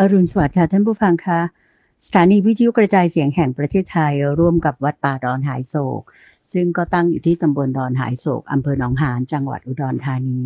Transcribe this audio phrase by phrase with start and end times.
[0.00, 1.40] อรุณสวัสดิ์ค่ะท่านผู้ฟังคะ
[2.06, 6.02] สถานีวิทยุกระจายเสียงแห่งประเทศไทย ร่วมกับวัดป่าดอนหายโศก
[6.52, 10.42] ซึ่งก็ตั้งอยู่ที่ตำบลดอนหายโศกอำเภอหนองหานจังหวัดอุดรธานี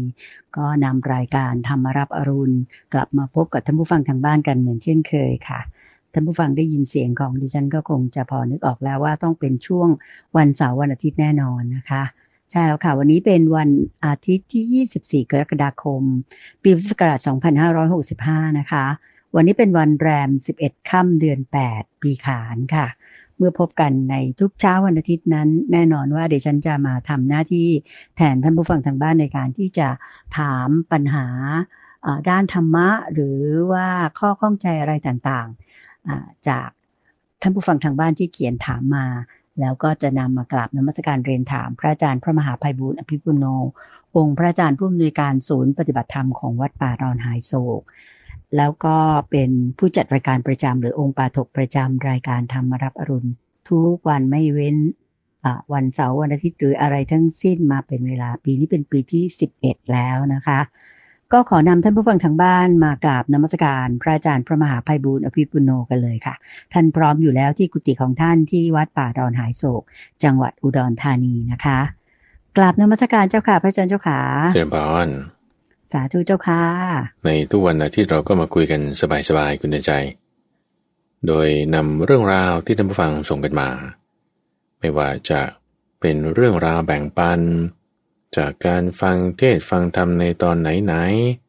[0.56, 2.56] ก็นำรายการธรรมรับอรุณ
[2.94, 5.60] กลับมาพบกับท่านผู้ฟังทางบ้านกันเหมือนเช่นเคยค่ะ
[6.12, 9.88] ท่านผู้ฟังได้ยินเสียงของดิฉันก็คงจะพอนึกออกแล้วว่าต้องเป็นช่วง
[10.36, 12.02] วันเสาร์วันอาทิตย์แน่นอนนะคะ
[12.50, 13.68] ใช่แล้วค่ะ วันนี้เป็นวัน
[14.04, 16.02] อาทิตย์ที่ 24 กรกฎาคม
[16.62, 17.18] ปีพุทธศักราช
[17.88, 18.86] 2565 นะคะ
[19.34, 21.40] วันนี้เป็นวันแรม 11 ค่ำเดือน
[21.72, 22.86] 8 ปีขานค่ะ
[23.36, 27.68] เมื่อพบกันในทุกเช้าวันอาทิตย์นั้น แน่นอนว่าเดี๋ยวฉันจะมาทำหน้าที่
[28.16, 29.88] แทนท่านผู้ฟังทางบ้านในการที่จะ
[30.38, 31.26] ถามปัญหา
[32.30, 33.40] ด้านธรรมะ หรือ
[33.72, 33.86] ว่า
[34.18, 36.68] ข้อข้องใจอะไรต่างๆ จาก
[37.42, 39.06] ท่านผู้ฟังทางบ้านที่เขียนถามมา
[39.60, 43.44] แล้วก็จะนำมากราบนมัสการเรียนถาม พระอาจารย์พระมหาภัยบูร์อภิปุโน
[44.16, 47.82] องค์พระอาจารย์ผู้อำนวยการศูนย์ปฏิบัติธรรมของวัดป่าดอนหายโศก
[48.56, 48.96] แล้วก็
[49.30, 53.30] เป็นผู้จัดรายการประจำหรือองค์ปาถกประจำรายการธรรมรับอรุณ
[53.70, 54.76] ทุกวันไม่เว้น
[55.72, 59.24] วันเสาร์วันอาทิตย์หรืออะไรทั้งสิ้นมาเป็นเวลาปีนี้เป็นปีที่
[59.58, 60.60] 11 แล้วนะคะ
[61.32, 66.34] ก็ขอนำท่านผู้ฟังทางบ้านมากราบนมัสการพระอาจารย์พระมหาภัยบูร์อภิปุโนกันเลยค่ะ
[66.72, 69.82] ท่านพร้อมอยู่แล้วที่กุฏิของท่านที่วัดป่าดอนหายโศก
[70.24, 71.80] จังหวัดอุดรธานีนะคะ
[72.56, 74.20] กราบนมัสการเจ้าค่ะพระอาจารย์เจ้าขา
[74.54, 74.76] เจริญพ
[75.06, 75.08] ร
[75.92, 76.62] สาธุเจ้าค่ะ
[77.24, 78.80] ในทุกวันอาทิตย์เราก็มาคุยกัน
[79.28, 79.92] สบายๆคุณใจ
[81.26, 83.68] โดยนำเรื่องราวที่ท่านผู้ฟังส่งกันมา
[84.78, 85.42] ไม่ว่าจะ
[86.00, 87.40] เป็นเรื่องราวแบ่งปัน
[88.36, 90.94] จากการฟังเทศฟังธรรมในตอนไหน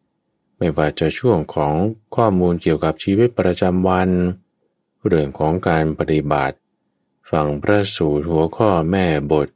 [0.02, 1.74] ๆ ไม่ว่าจะช่วงของ
[2.16, 4.10] ข้อมูลเกี่ยวกับชีวิตประจำวัน
[5.06, 6.58] เรื่องของการปฏิบัติ
[7.32, 9.48] ฟังพระสูตรหัวข้อแม่บท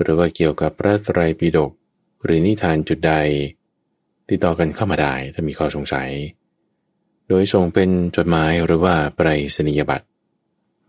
[0.00, 1.72] หรือว่าเกี่ยวกับพระไตรปิฎก
[2.24, 3.14] หรือนิทานจุดใด
[4.32, 6.10] ติดต่อกันเข้ามาได้ถ้ามีข้อสงสัย
[7.28, 10.06] โดยส่งเป็นจดหมายหรือว่าไปรษณียบัตร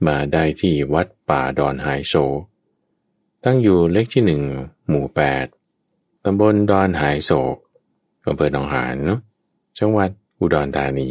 [0.08, 2.14] มาได้ที่วัดป่าดอนไฮโซ
[3.44, 4.42] ตั้งอยู่เลขที่หนึ่ง
[4.90, 5.46] หมู่แปด
[6.26, 7.56] ตำบลดอนหายโศก
[8.28, 8.98] อำเภอหนองหาน
[9.80, 10.10] จังหวัด
[10.40, 11.10] อุดรธานี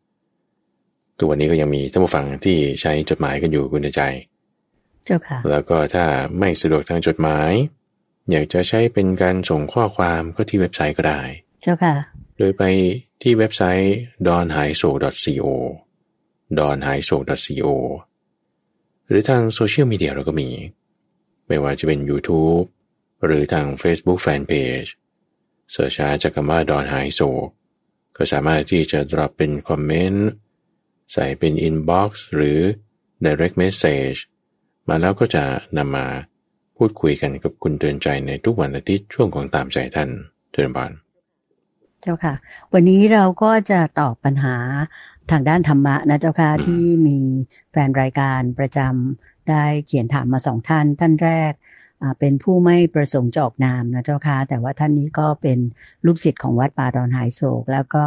[0.00, 4.02] 41130 ตัววันนี้ก็ยังมีท่านผู้ฟังที่ใช้จดหมายกันอยู่คุณใจ
[5.04, 6.04] เจ้าค่ะ แล้วก็ถ้า
[6.38, 7.52] ไม่สะดวกทางจดหมาย
[8.30, 11.20] อยากจะใช้เป็นการส่งข้อความก็ที่เว็บไซต์ก็ได้
[11.62, 11.94] เจ้าค่ะ
[12.38, 12.62] โดยไป
[13.22, 13.94] ที่เว็บไซต์
[14.26, 14.92] d o n h a i s o co
[16.58, 17.16] d o n h a i s o
[17.60, 17.68] co
[19.08, 20.50] หรือทางโซเชียลมีเดียเราก็มี
[21.46, 22.66] ไม่ว่าจะเป็น YouTube
[23.24, 24.90] หรือทาง Facebook Fanpage
[25.72, 27.20] เสิร์ชหาจากคำว่าดอนไฮโซ
[28.16, 30.28] ก็สามารถที่จะ drop เป็นคอมเมนต์
[31.12, 32.60] ใส่เป็น inbox หรือ
[33.24, 34.18] direct message
[34.88, 35.44] มาแล้วก็จะ
[35.76, 36.06] นำมา
[36.76, 40.10] พูดคุยกันกับคุณเตือนใจในทุกวันอาทิตย์ช่วงของตามใจท่าน
[40.52, 40.92] เตือนบาน
[42.02, 42.34] เจ้าค่ะ
[42.72, 44.56] วันนี้เราก็จะตอบปัญหา
[45.30, 47.18] ทางด้านธรรมะนะเจ้าค่ะที่มี
[47.70, 51.52] แฟนรายการประจำได้เขียนถามมาสองท่าน ท่านแรก
[52.18, 55.58] เป็นผู้ไม่ประสงค์จะออกนามนะเจ้าค่ะแต่ว่าท่านนี้ก็เป็น
[56.06, 58.04] ลูกศิษย์ของวัดป่าดอนหายโศก แล้วก็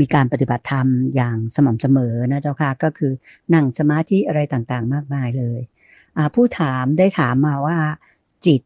[0.00, 0.86] มีการปฏิบัติธรรม
[1.16, 3.12] อย่างสม่ำเสมอนะเจ้าค่ะก็คือ
[3.54, 5.60] นั่งสมาธิอะไรต่างๆ มากมายเลย
[6.34, 7.78] ผู้ถามได้ถามมาว่า
[8.46, 8.62] จิต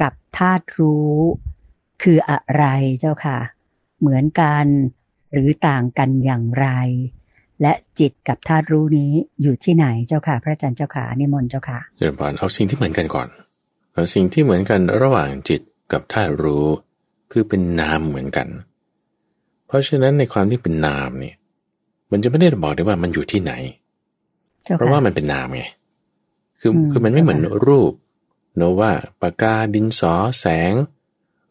[0.00, 1.16] กับธาตุรู้
[2.02, 2.64] คืออะไร
[3.00, 3.38] เจ้าค่ะ
[4.00, 4.66] เหมือนกัน
[5.32, 6.68] หรือต่างกันอย่างไร
[7.62, 9.12] และจิตกับธาตุรู้นี้
[9.42, 13.28] อยู่ที่ไหนเจ้าค่ะ พระอาจารย์เจ้าค่ะนิมนต์เจ้าค่ะเดี๋ยวก่อนเอาสิ่งที่เหมือนกันก่อน
[13.94, 15.60] เอาสิ่งที่เหมือนกันระหว่างจิต
[15.92, 16.66] กับธาตุรู้
[17.32, 18.48] คือเป็นนามเหมือนกัน
[19.66, 21.36] เพราะฉะนั้นในความที่เป็นนามเนี่ย
[22.10, 23.52] มันจะไม่ได้บอกได้ว่ามันอยู่ที่ไหน
[24.76, 25.64] เพราะว่ามันเป็นนามไง
[26.60, 27.92] คือคือมันไม่เหมือนรูป
[28.56, 30.72] โนว่าปากกาดินสอแสง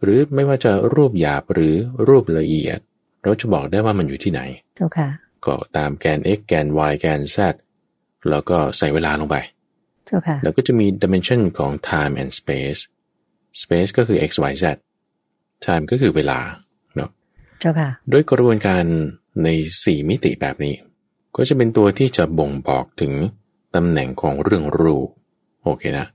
[0.03, 1.75] หรือไม่ว่าจะรูปหยาบหรือ
[2.07, 2.79] รูปละเอียด
[3.23, 4.41] เราจะบอกได้ว่ามันอยู่ที่ไหน
[4.75, 5.09] เจ้าค่ะ
[5.45, 7.38] ก็ตามแกน x แกน y แกน z
[8.29, 9.38] แล้วก็ใส่เวลาลงไป
[10.06, 12.81] เจ้าค่ะแล้วก็จะมี dimension ของ time and space
[13.62, 14.66] space ก็คือ x y z
[15.66, 16.39] time ก็คือเวลา
[16.95, 17.09] เนาะ
[17.59, 18.83] เจ้าค่ะโดยกระบวนการ
[19.44, 19.50] ใน
[19.83, 20.75] สี่มิติแบบนี้
[21.36, 23.13] ก็จะเป็นตัวที่จะบ่งบอกถึง
[23.77, 25.07] ตำแหน่งของเรื่องรูป
[25.63, 26.07] โอเคนะ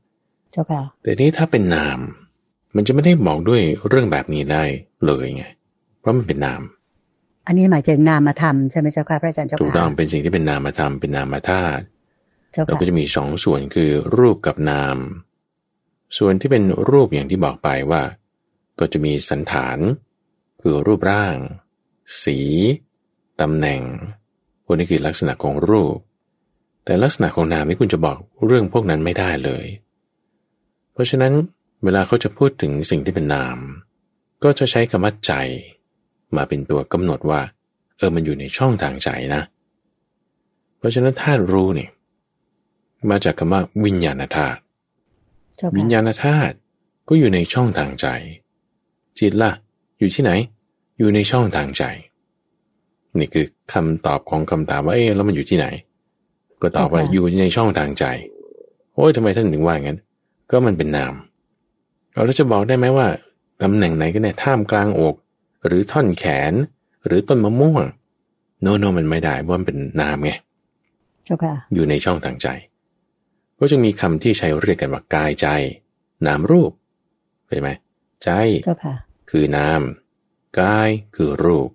[0.53, 1.99] เจ้าค่ะแต่นี้ถ้าเป็นนาม
[2.77, 4.65] มันจะไม่ได้บอกด้วยเรื่องแบบนี้ได้
[5.05, 5.45] เลยไง
[6.01, 6.63] เพราะมันเป็นนาม
[7.47, 11.85] อันนี้หมายถึงนามธรรมใช่ไหมเจ้าค่ะพระอาจารย์เจ้าค่ะถูกต้องเป็นสิ่งที่เป็นนามธรรมเป็นนามธาตุ
[12.67, 14.97] เราก็จะมีสองส่วนคือรูปกับนาม
[16.19, 18.03] ส่วนที่เป็นรูปอย่างที่บอกไปว่า
[18.79, 19.79] ก็จะมีสันฐาน
[20.61, 21.37] คือรูปร่าง
[22.25, 22.39] สี
[23.41, 23.81] ตำแหน่ง
[24.65, 25.97] พวกนี้คือลักษณะของรูป
[26.85, 29.67] แต่ลักษณะของนามนี่คุณจะบอกเรื่องพวกนั้นไม่ได้เลย
[30.93, 31.33] เพราะฉะนั้น
[31.85, 33.59] เวลาเขาจะพูดถึงสิ่งที่เป็นนาม
[34.45, 35.33] ก็จะใช้คำว่าใจ
[36.37, 37.41] มาเป็นตัวกำหนดว่า
[38.07, 39.43] อมันอยู่ในช่องทางใจนะ
[40.79, 41.91] เพราะฉะนั้นธาตุรู้เนี่ย
[43.11, 44.59] มาจากคำว่าวิญญาณธาตุ
[45.57, 46.55] เจ้าวิค่ะญญาณธาตุ
[47.09, 48.07] ก็อยู่ในช่องทางใจ
[49.19, 49.51] จิตล่ะ
[49.99, 50.33] อยู่ที่ไหน
[50.99, 51.85] อยู่ในช่องทางใจ
[53.19, 55.67] นี่คือคำตอบของคำถามว่าเอ๊ะแล้วมันอยู่ที่ไหน
[56.63, 58.05] ก็ตอบว่าอยู่ในช่องทางใจ
[58.95, 59.99] โอ้ยทำไมท่านถึงว่าอย่างนั้น
[60.51, 61.13] ก็มันเป็นนาม
[62.13, 63.07] เราแล้วจะบอกได้ไหมว่า
[63.63, 65.15] ตำแหน่งไหนก็เนี่ยท่ามกลางอก
[65.67, 66.53] หรือท่อนแขน
[67.07, 67.85] หรือต้นมะม่วง
[68.63, 70.33] โนโนมันไม่ได้เพราะมันเป็นนามไง
[71.25, 72.49] เจ้าค่ะอยู่ในช่องทางใจ
[73.59, 75.49] ก็จึงมีคำที่ใช้เรียกกันว่ากายใจ
[76.27, 76.71] นามรูป
[77.47, 77.71] เห็นไหม
[78.25, 78.31] ใจ
[78.65, 78.95] เจ้าค่ะ
[79.31, 79.81] คือนาม
[80.61, 81.69] กายคือรูป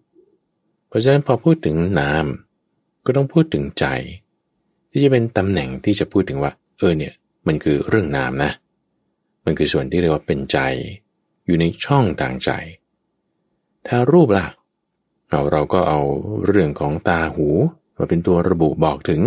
[0.88, 2.26] เพราะฉะนั้นพอพูดถึงนาม
[3.06, 3.86] ก็ต้องพูดถึงใจ
[4.92, 7.14] ที่จะเป็นตำแหน่งที่จะพูดถึงว่า เออเนี่ย
[7.48, 8.52] มันคือเรื่องนามนะ
[9.46, 10.60] มันคือส่วนที่เรียกว่าเป็นใจ
[11.46, 12.52] อยู่ในช่องทางใจ
[13.88, 14.48] ถ้ารูปล่ะ
[15.30, 16.00] เอาเราก็เอา
[16.46, 17.48] เรื่องของตาหู
[17.98, 19.22] มาเป็นตัวระบุบอกถึง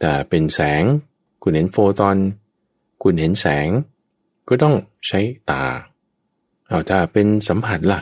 [0.00, 0.82] แต่เป็นแสง
[1.42, 2.16] คุณเห็นโฟตอน
[3.02, 3.68] คุณเห็นแสง
[4.48, 4.74] ก็ต้อง
[5.06, 5.64] ใช้ตา
[6.68, 8.00] เอาถ้าเป็นสัมผัสล่ะ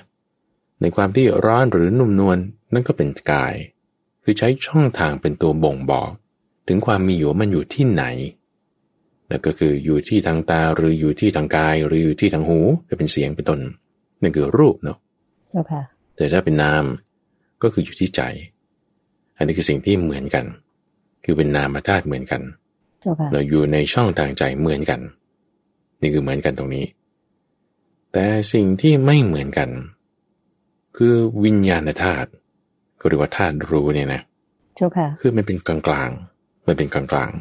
[0.80, 2.38] ในความที่ร้อนหรือนุ่มนวล
[2.72, 3.54] นั่นก็เป็นกาย
[4.22, 6.10] คือใช้ช่องทางเป็นตัวบ่งบอก
[6.68, 8.04] ถึงความมีอยู่ว่ามันอยู่ที่ไหน
[9.28, 12.58] แล้วก็คืออยู่ที่ทางตาหรืออยู่ที่ทางกาย หรืออยู่ที่ทางหู
[12.88, 13.60] จะเป็นเสียงเป็นต้น
[14.22, 14.98] นั่นคือรูปเนาะ
[15.50, 15.82] เจ้าค่ะ
[16.16, 16.84] แต่ถ้าเป็นนาม
[17.62, 18.22] ก็คืออยู่ที่ใจ
[19.36, 20.44] อันนี้คือสิ่งที่เหมือนกัน
[21.24, 22.42] คือเป็นนามธาตุเหมือนกัน
[23.00, 25.00] เจ้าค่ะเราอยู่ในช่องทางใจเหมือนกัน
[26.00, 26.86] นี่คือเหมือนกันตรงนี้
[28.12, 29.70] แต่สิ่งที่ไม่เหมือนกัน
[30.96, 31.14] คือ
[31.44, 32.28] วิญญาณธาตุ
[33.00, 34.20] ก็เรียกว่าธาตุรู้เนี่ยนะ
[34.76, 36.35] เจ้าค่ะคือมันเป็นกลางกลางๆ
[36.66, 37.32] มันเป็นกลางกลาง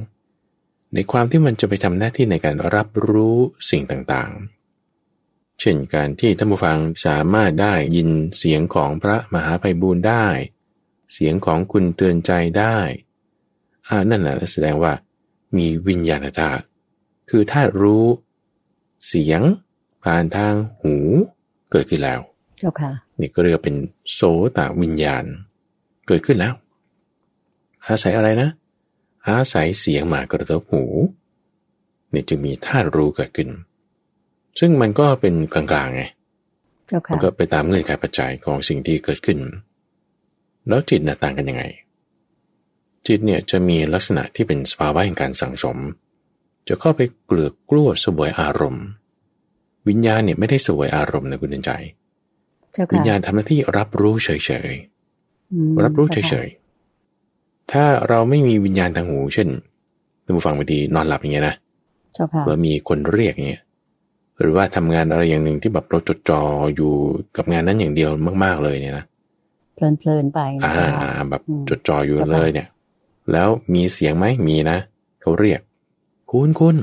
[0.44, 3.38] ๆ ในความที่มันจะไปทำหน้าที่ในการรับรู้
[3.70, 10.26] สิ่งต่างๆ เช่นการที่ท่านผู้ฟังสามารถได้ยินเสียงของพระมหาไพบูลย์ได้
[11.14, 12.78] เสียงของคุณเตือนใจได้
[13.88, 14.94] อ่านั่นแหละแสดงว่า
[15.58, 16.64] มีวิญญาณธาตุ
[17.30, 18.06] คือธาตุรู้
[19.08, 19.42] เสียง
[20.04, 20.96] ผ่านทางหู
[21.72, 22.20] เกิดขึ้นแล้ว
[22.60, 23.76] เจ้าค่ะนี่ก็เรียกว่าเป็น
[24.14, 24.22] โส
[24.58, 25.24] ตวิญญาณ
[26.08, 26.54] เกิดขึ้นแล้ว
[27.88, 28.50] อาศัยอะไรนะ
[29.28, 30.84] อาศัยเสียงมากระทบหู
[32.14, 33.50] นี่จึงมีธาตุรู้เกิดขึ้น
[34.60, 36.04] ซึ่งมันก็เป็นกลางๆไง
[36.88, 39.40] เจ้ามัค่ะนก็ไปตามเงื่อนไขปัจจัยของสิ่งที่เกิดขึ้น
[40.68, 41.64] แล้วจิตน่ะต่างกันยังไง
[43.08, 45.78] จิตเนี่ยจะมีลักษณะที่เป็นสภาวะแห่งการสั่งสม
[46.68, 48.86] จะเข้าไปเกลือกกลั้วเสวยอารมณ์
[49.88, 51.72] วิญญาณเนี่ยไม่ได้เสวยอารมณ์นะคุณเดินใจ
[52.74, 54.30] เจ้าวิค่ะญญาณทำหน้าที่รับรู้เฉ
[54.70, 54.72] ย
[55.52, 56.65] อืมๆรับรู้เฉยๆ
[57.72, 59.48] ถ้าเราไม่มีวิญญาณทางหู เช่น
[60.24, 61.56] ท่านผู้ฟังบางทีนอนหลับอย่างเงี้ยนะ
[62.14, 63.64] เจ้าค่ะแล้วมีคนเรียกอย่างเงี้ย
[64.40, 66.42] หรือว่าทำงานอะไรอย่างหนึ่งที่แบบเราจดจ่อ
[66.76, 66.92] อยู่
[67.38, 68.10] กับงานนั้นอย่างเดียว
[68.44, 69.06] มากๆเลยเนี่ยนะ
[69.76, 72.68] เพลินเพลินๆไปนะอ่าเจ้าค่ะแบบอืมจดจ่ออยู่เจ้าค่ะเลยเนี่ย
[73.32, 74.78] แล้วมีเสียงไหมมีนะ
[75.22, 75.60] เขาเรียก
[76.32, 76.78] คุณคุณ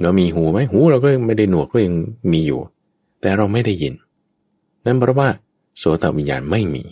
[0.00, 1.94] แล้วมีหูไหมหูเราก็ไม่ได้หนวกก็ยัง
[2.32, 2.60] มีอยู่
[3.20, 3.94] แต่เราไม่ได้ยิน
[4.84, 5.28] นั่นเพราะว่า
[5.78, 6.84] โสตวิญญาณไม่มี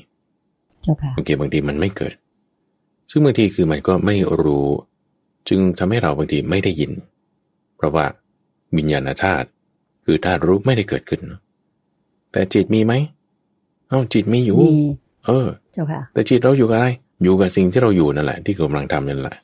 [0.82, 2.14] เจ้าค่ะบางทีบางทีมันไม่เกิด
[3.10, 4.68] ซึ่งบางทีคือมันก็ไม่รู้
[5.48, 6.92] จึงทำให้เราบางทีไม่ได้ยิน
[7.76, 8.06] เพราะว่า
[8.76, 9.46] วิญญาณธาตุ
[10.04, 11.20] คือธาตุรู้ไม่ได้เกิดขึ้น
[12.32, 12.92] แต่จิตมีไหม
[13.88, 14.72] เอ้าจิตมีอยู่มี
[15.24, 16.88] เออเจ้าค่ะ แต่จิตเราอยู่กับอะไร
[17.22, 19.36] อยู่กับสิ่งที่เราอยู่นั่นแหละ ที่กำลังทำนั่นแหละ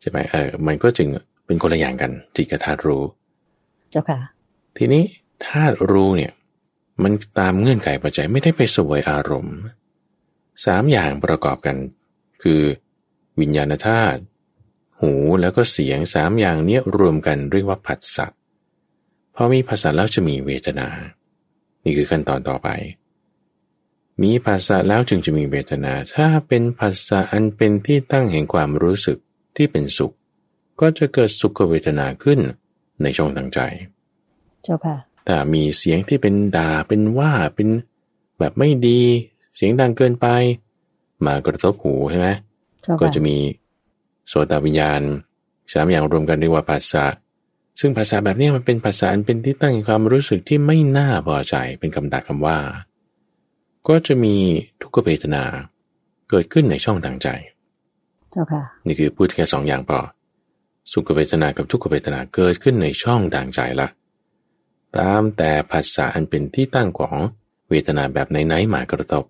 [0.00, 1.08] ใช่ไหมเออ มันก็จึง
[1.46, 3.02] เป็นคนละอย่างกัน จิตกับธาตุรู้
[3.90, 4.18] เจ้าค่ะ
[4.76, 5.04] ทีนี้
[5.46, 6.32] ธาตุรู้เนี่ย
[7.02, 9.56] มันตามเงื่อนไขปัจจัยไม่ได้ไปสวยอารมณ์
[10.64, 11.76] สามอย่างประกอบกัน
[12.42, 12.62] คือ
[13.40, 14.20] วิญญาณธาตุ
[15.00, 18.26] หูแล้วก็เสียงสามอย่างเนี้ยรวมกันเรียกว่าผัสสะ
[19.34, 20.88] พอมีผัสสะแล้วจะมีเวทนา
[21.84, 22.68] นี่คือขั้นตอนต่อไป
[24.22, 29.18] มีภาษาแล้วจึงจะมีเวทนา ถ้าเป็นภาษาอันเป็นที่ตั้งแห่งความรู้สึก
[29.56, 30.14] ที่เป็นสุข
[30.80, 32.38] ก็จะเกิดสุขเวทนาขึ้น
[33.02, 33.60] ในช่องทางใจ
[34.62, 34.96] เจ้าค่ะ
[35.28, 37.68] ถ้ามีเสียงที่เป็นด่าเป็นว่าเป็น
[38.38, 39.02] แบบไม่ดี
[39.56, 40.26] เสียงดังเกินไป
[41.26, 42.28] มากระทบหูใช่ไหม
[42.82, 43.36] เจ้าก็ค่ะจะมี
[44.28, 45.00] โสตวิญญาณ
[45.72, 47.04] สามอย่างรวมกันเรียกว่าภาษา
[47.80, 52.58] ซึ่งภาษาแบบนี้มันเป็นภาษาอันเป็นที่ตั้งแห่งความรู้สึกที่ไม่น่าพอใจเป็นคำด่าคำว่า
[53.88, 54.36] ก็จะมี
[54.80, 55.42] ทุกขเวทนา
[56.30, 57.28] เกิดขึ้นในช่องทางใจ
[58.30, 59.98] เจ้าค่ะนี่คือพูดแค่สองอย่างพอ
[60.92, 63.88] สุขเวทนากับทุกขเวทนาเกิดขึ้นในช่องทางใจละ
[64.96, 67.16] ตามแต่ภาษาอันเป็นที่ตั้งของ
[67.68, 69.24] เวทนาแบบไหนๆมากระทบ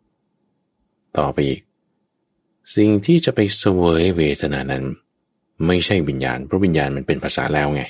[1.19, 1.61] ต่อไปอีก
[2.75, 4.85] สิ่งที่จะไปเสวยเวทนานั้น
[5.67, 7.83] ไม่ใช่วิญญาณเพราะวิญญาณมันเป็นภาษาแล้วไง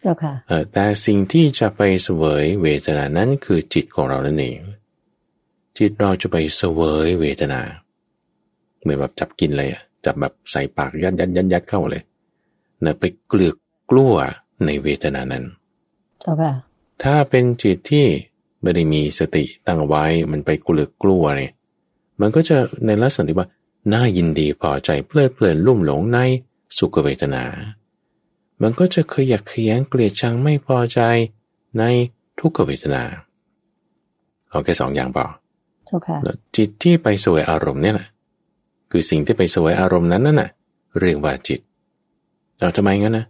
[0.00, 4.60] เจ้าค่ะเออแต่สิ่งที่จะไปเสวยเวทนานั้นคือจิตของเรานั่นเอง
[5.78, 7.60] จิตเราจะไปเสวยเวทนา
[8.80, 12.02] เหมือนแบบจับกินเลยอะจับแบบใส่ปากยัดยัดยัดยัดเข้าเลย
[12.84, 13.54] นะไปเกลือก
[13.90, 14.14] กลัว
[14.64, 15.44] ในเวทนานั้น
[16.20, 16.52] เจ้าค่ะ
[17.02, 18.06] ถ้าเป็นจิตที่
[18.62, 21.52] ไม่ได้มีสติตั้งไว้มันไปกลือกกลัวเนี่ย
[22.20, 23.48] มันก็จะในลักษณะที่ว่า
[23.92, 26.18] น่ายินดีพอใจเพลิดเพลินลุ่มหลงใน
[26.78, 27.44] สุขเวทนา
[28.62, 31.00] มันก็จะเคยอยากเคียงเกลียดชังไม่พอใจ
[31.78, 31.82] ใน
[32.40, 33.02] ทุกขเวทนา
[34.50, 35.26] เอาแค่สองอย่างเปล่า
[35.86, 38.08] เจ้าค่ะแล้วจิตที่ไปสวยอารมณ์เนี่ยแหละ
[38.90, 40.50] คือสิ่งที่ไปสวยอารมณ์นั้นนั่นน่ะ
[41.00, 41.60] เรียกว่าจิต
[42.58, 43.26] เอาทำไมงั้นนะ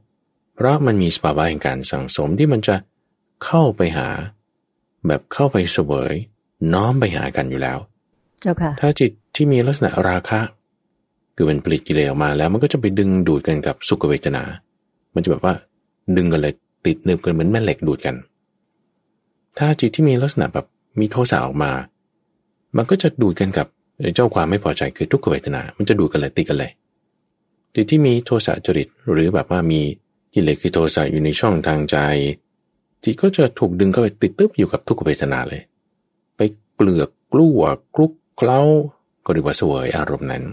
[0.54, 2.76] เพราะมันมีสภาวะแห่งการสังสมที่มันจะ
[3.44, 4.08] เข้าไปหา
[5.06, 6.14] แบบเข้าไปเสวย
[6.72, 7.78] น้อมไปหากันอยู่แล้ว
[8.40, 10.40] เจ้าค่ะถ้าจิต ที่มีลักษณะราคะ
[11.36, 14.42] คือมันผลิตกิเลสออกมาแล้ว มันก็จะไปดึงดูดกันกับสุขเวทนา
[15.14, 15.54] มันจะแบบว่า
[16.16, 16.54] ดึงกันเลย
[16.86, 18.14] ติดหนึบกันเหมือนแม่เหล็กดูดกัน
[19.58, 20.66] ถ้าจิตที่มีลักษณะแบบ
[21.00, 21.72] มีโทสะออกมา
[22.76, 23.66] มันก็จะดูดกันกับ
[24.14, 26.70] เจ้าความไม่พอใจคือทุกขเวทนา มันจะดูดกันเลยติดกันเลย
[27.74, 29.80] จิตที่มีโทสะจริตหรือแบบว่ามี
[30.34, 31.96] กิเลสคือโทสะอยู่ในช่องทางใจ
[33.04, 35.62] จิตก็จะถูกดึงเข้าไปติดตึ๊บอยู่กับทุกขเวทนาเลย
[36.36, 36.40] ไป
[36.74, 37.60] เกลือกกลัว
[37.94, 38.60] กลุกเคล้า
[39.26, 40.44] ก็เรียกว่าเสวยอารมณ์นั้น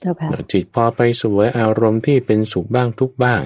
[0.00, 3.40] เจ้าค่ะจิตพอไปเสวยอารมณ์ที่เป็นสุขบ้างทุกข์บ้าง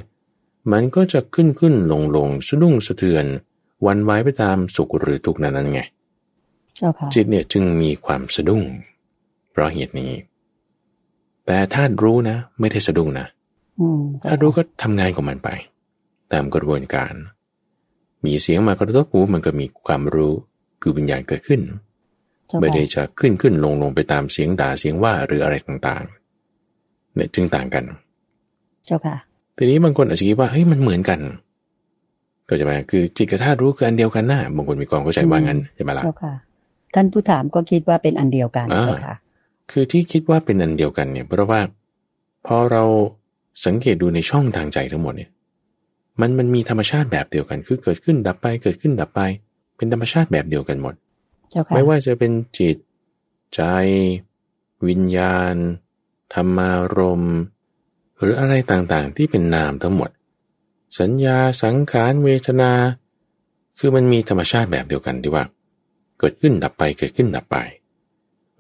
[0.72, 3.24] มันก็จะขึ้นขึ้นลงลงสะดุ้งสะเทือน
[3.82, 5.80] หวันไหวไปตามสุขหรือทุกข์นั้นนั่นไง
[6.76, 8.62] เจ้าค่ะจิตเนี่ยจึงมีความสะดุ้ง
[9.50, 10.12] เพราะเหตุนี้
[11.46, 13.26] แต่ถ้ารู้นะ ไม่ได้สะดุ้งนะ
[13.80, 15.48] อืมถ้ารู้ก็ทำงานของมันไป
[16.32, 17.14] ตามกระบวนการ
[18.24, 20.32] มีเสียงมากระทบหูมันก็มีความรู้
[20.80, 21.89] คือวิญญาณเกิดขึ้นเจ้า
[22.60, 27.84] ไม่ได้ค่ะจะขึ้นขึ้นลงลงไปตามเสียงด่าเสียงว่าหรืออะไรต่างๆเนี่ยจึงต่างกัน
[28.86, 29.16] เจ้าค่ะ
[29.56, 31.20] ทีนี้บางคนอาจจะคิดว่าเฮ้ยมันเหมือนกัน
[32.48, 36.34] ก็จะมาคือจิตกับธาตุรู้คืออันเดียวกันนะบางคนมีความเข้าใจว่างั้นใช่ไหมล่ะเจ้าค่ะ
[36.94, 39.16] ท่านผู้ถามก็คิดว่าเป็นอันเดียวกันอ่าเจ้าค่ะ
[39.70, 41.60] คือที่คิดว่าเป็นอันเดียวกันเนี่ย เพราะว่า
[42.46, 42.82] พอเรา
[43.66, 45.30] สังเกตดูในช่องทางใจทั้งหมดเนี่ย
[46.20, 49.20] มันมันมีธรรมชาติแบบเดียวกัน คือเกิดขึ้นดับไป เกิดขึ้นดับไป
[49.76, 51.08] เป็นธรรมชาติแบบเดียวกันหมดเจ้าค่ะ
[51.74, 52.76] ไม่ว่าจะเป็นจิต
[53.54, 53.62] ใจ
[54.86, 55.54] วิญญาณ
[56.34, 57.24] ธรรมารม
[58.18, 60.10] หรืออะไรต่างๆ ที่เป็นนามทั้งหมด
[60.98, 62.72] สัญญาสังขารเวทนา
[63.78, 65.44] คือมันมีธรรมชาติแบบเดียวกันที่ว่า
[66.18, 67.56] เกิดขึ้นดับไปเกิดขึ้นดับไป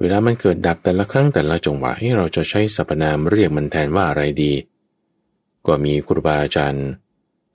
[0.00, 4.52] เวลามันเกิดดับแต่ละครั้งแต่ละจังหวะให้เราจะใช้สรรพนามเรียกมันแทนว่าอะไรดี
[5.66, 6.86] ก็มีครูบาอาจารย์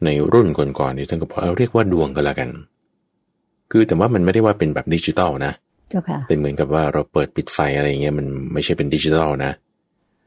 [0.03, 2.49] ในรุ่นก่อนๆนี่ท่านก็บอกเรียกว่าดวงก็แล้วกัน
[3.71, 5.53] คือแต่ว่ามันไม่ได้ว่าเป็นแบบดิจิตอลนะ
[5.89, 9.51] เจ้าค่ะเป็นเหมือนกับว่าเราเปิดปิดไฟอะไรเงี้ยมันไม่ใช่เป็นดิจิทัลนะ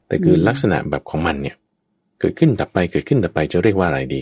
[0.08, 1.56] แต่คืออืมลักษณะแบบของมันเนี่ย
[2.20, 4.20] เกิดขึ้นดับไปเกิดขึ้นดับไปจะเรียกว่าอะไรดี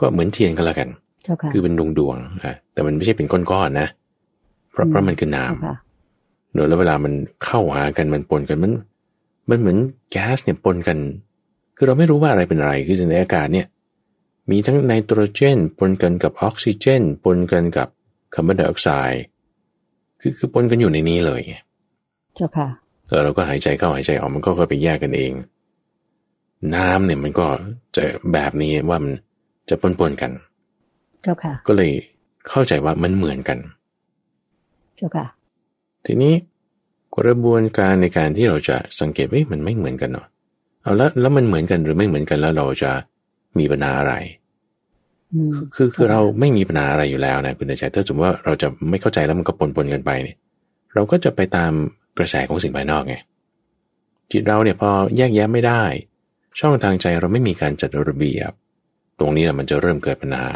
[0.00, 0.88] ก็เหมือนเทียนก็แล้วกัน
[1.24, 3.88] เจ้าค่ะคือเป็นดวงดวงๆอะแต่มันไม่ใช่เป็นก้อนๆนะ
[4.72, 5.76] เพราะอืมเพราะมันคือนามเจ้าค่ะ
[6.52, 7.12] เนอะแล้วเวลามัน
[7.44, 8.72] เข้าหากันมันปนกันมัน
[9.50, 9.78] มันเหมือน
[10.10, 10.98] แก๊สเนี่ยปนกัน
[11.76, 13.66] คือเราไม่รู้ว่าอะไรเป็นอะไรคือในอากาศเนี่ย
[14.50, 17.88] มีทั้งไนโตรเจนปนกันกับออกซิเจน ปนกันกับ
[18.34, 19.22] คาร์บอนไดออกไซด์
[20.20, 21.42] คือคือปนกันอยู่ในนี้เลย
[22.34, 22.68] เจ้าค่ะ
[23.08, 25.32] เออเราก็หายใจเข้าหายใจออกมันก็ค่อยไปแยกกันเอง
[26.74, 27.46] น้ำเนี่ยมันก็
[27.96, 29.12] จะแบบนี้ว่ามัน
[29.68, 30.32] จะปนๆกัน
[31.22, 31.92] เจ้าค่ะ ก็เลย
[32.48, 33.58] เข้าใจว่ามันเหมือนกัน
[34.96, 35.26] เจ้าค่ะ
[36.06, 36.34] ทีนี้
[37.16, 40.26] กระบวนการในการที่เราจะสังเกตว่าเอ๊ะมันไม่เหมือนกันเนาะ
[40.82, 42.92] เอาแล้วแล้วมันเหมือนกันหรือไม่เหมือนกันแล้วเราจะ
[43.58, 44.43] มีปัญหาอะไรอืม
[45.54, 50.36] คือคือคือเราไม่มีปัญหาอะไรอยู่แล้วนะคุณอาจารย์ถ้าสมมติว่าเราจะไม่เข้าใจแล้วมันก็ปนปนๆกันไปเนี่ย
[50.94, 51.72] เราก็จะไปตาม
[52.18, 53.14] กระแสของสิ่งภายนอกไง
[54.32, 55.82] จิตเราเนี่ยพอแยกแยะไม่ได้
[56.60, 58.52] ช่องทางใจเราไม่มีการจัดระเบียบ
[59.18, 60.46] ตรงนี้แหละมันจะเริ่มเกิดปัญหา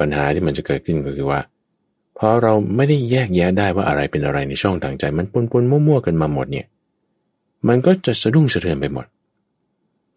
[0.00, 1.40] ปัญหาที่มันจะเกิดขึ้นก็คือว่า
[2.18, 6.66] พอเราไม่ได้แยกแยะได้ว่าอะไรเป็นอะไรในช่องทางใจ มันปนปนๆมั่วๆกันมาหมดเนี่ย
[7.68, 9.06] มันก็จะสะดุ้งสะเทือนไปหมด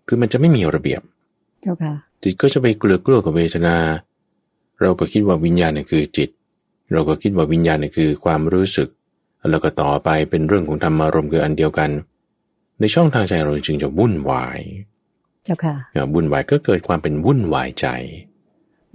[0.07, 1.01] คือมันจะไม่มีระเบียบ
[1.61, 3.77] เจ้าค่ะ จิตก็จะไปเกลือกกลัวกับเวทนา
[4.81, 6.29] เราก็คิดว่าวิญญาณเนี่ยคือจิต
[6.91, 8.89] เราก็คิดว่าวิญญาณเนี่ยคือความรู้สึก
[9.49, 11.89] แล้วก็ต่อไปเป็นเรื่องของธรรมารมณ์คืออันเดียวกัน
[12.79, 14.59] ในช่องทางใจเราจึงจะวุ่นวาย
[15.45, 17.87] เจ้าค่ะเนี่ยวุ่นวายก็เกิดความเป็นวุ่นวายใจ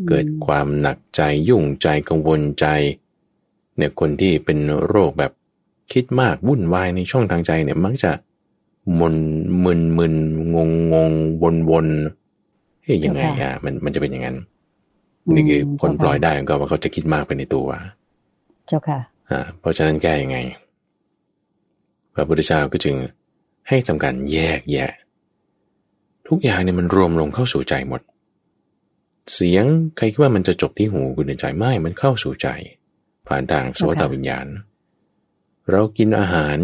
[0.09, 2.67] เกิดความหนักใจยุ่งใจกังวลใจ
[3.77, 5.33] เนี่ยคนที่เป็นโรคแบบ
[5.93, 8.13] คิดมากวุ่นวายในช่องทางใจเนี่ยมักจะ
[8.99, 9.17] มน
[9.65, 10.15] มึนมึน
[10.55, 11.87] งงงงวนวน
[12.87, 14.37] เฮ้ยยังไงอะมันมันจะเป็นอย่างนั้น
[15.35, 17.69] นี่คือผลปล่อยได้ก็ว่าเขาจะคิดมากไปในตัว
[18.67, 18.99] เจ้าค่ะ
[19.31, 20.39] อ่าเพราะฉะนั้นแก้ยังไง
[22.15, 22.95] พระพุทธเจ้าก็จึง
[23.69, 24.93] ให้ทำการแยกแยะ
[26.29, 28.01] ทุกอย่างเนี่ยมันรวมลงเข้าสู่ใจหมด
[29.33, 29.65] เสียง
[29.97, 32.49] ใครคิดว่ามันจะจบที่หูคุณใจไม่มันเข้าสู่ใจ
[33.27, 34.47] ผ่านทางโสตวิญญาณ
[35.71, 36.59] เรากินอาหาร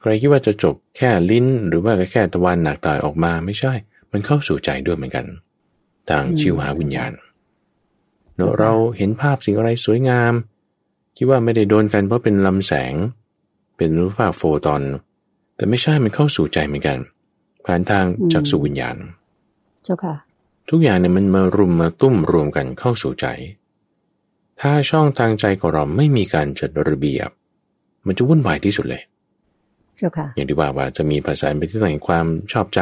[0.00, 3.72] ใครคิดว่าจะจบแค่ลิ้นหรือว่าแค่ตะวันหนักตายออกมาไม่ใช่
[4.12, 5.26] มันเข้าสู่ใจด้วยเหมือนกัน
[6.10, 7.12] ทางชิวหาวิญญาณ
[8.36, 10.32] เนาะเราเห็นภาพสิ่งอะไรสวยงาม
[11.16, 12.94] คิดว่าไม่ได้โดนกันเพราะเป็นลำแสง
[13.76, 14.82] เป็นรูปภาพโฟตอน
[15.56, 16.98] แต่ไม่ใช่มันเข้าสู่ใจเหมือนกัน
[17.64, 18.96] ผ่านทางจักษุวิญญาณ
[19.84, 20.14] เจ้าค่ะ
[20.70, 23.26] ทุกอย่างเนี่ยมันมารุมมาตุ้มรวมกันเข้าสู่ใจ
[24.60, 27.30] ถ้าช่องทางใจของเราไม่มีการจัดระเบียบ
[28.06, 29.02] มันจะวุ่นวายที่สุดเลย
[29.98, 32.80] เจ้าค่ะ อย่างที่ว่าว่าจะมีภาษาเป็นที่ตั้งแห่งความชอบใจ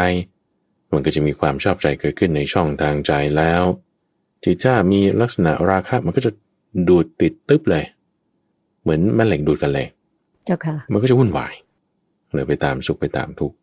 [0.93, 3.63] มันก็จะมีความชอบใจเกิดขึ้นในช่องทางใจแล้ว
[4.43, 6.31] จิตถ้ามีลักษณะราคะมันก็จะ
[6.89, 7.85] ดูดติดตึ๊บเลย
[8.83, 9.87] เหมือนแม่เหล็กดูดกันเลย
[10.45, 11.55] เจ้าค่ะ มันก็จะวุ่นวาย
[12.35, 13.57] เลยไปตามสุขไปตามทุกข์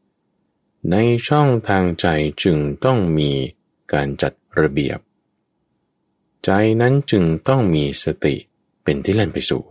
[0.91, 0.96] ใน
[1.27, 2.07] ช่องทางใจ
[2.43, 3.31] จึงต้องมี
[3.93, 5.00] การจัดระเบียบ
[6.46, 6.50] ใจ
[6.81, 8.36] นั้นจึงต้องมีสติ
[8.84, 9.63] เป็นที่เล่นไปสู่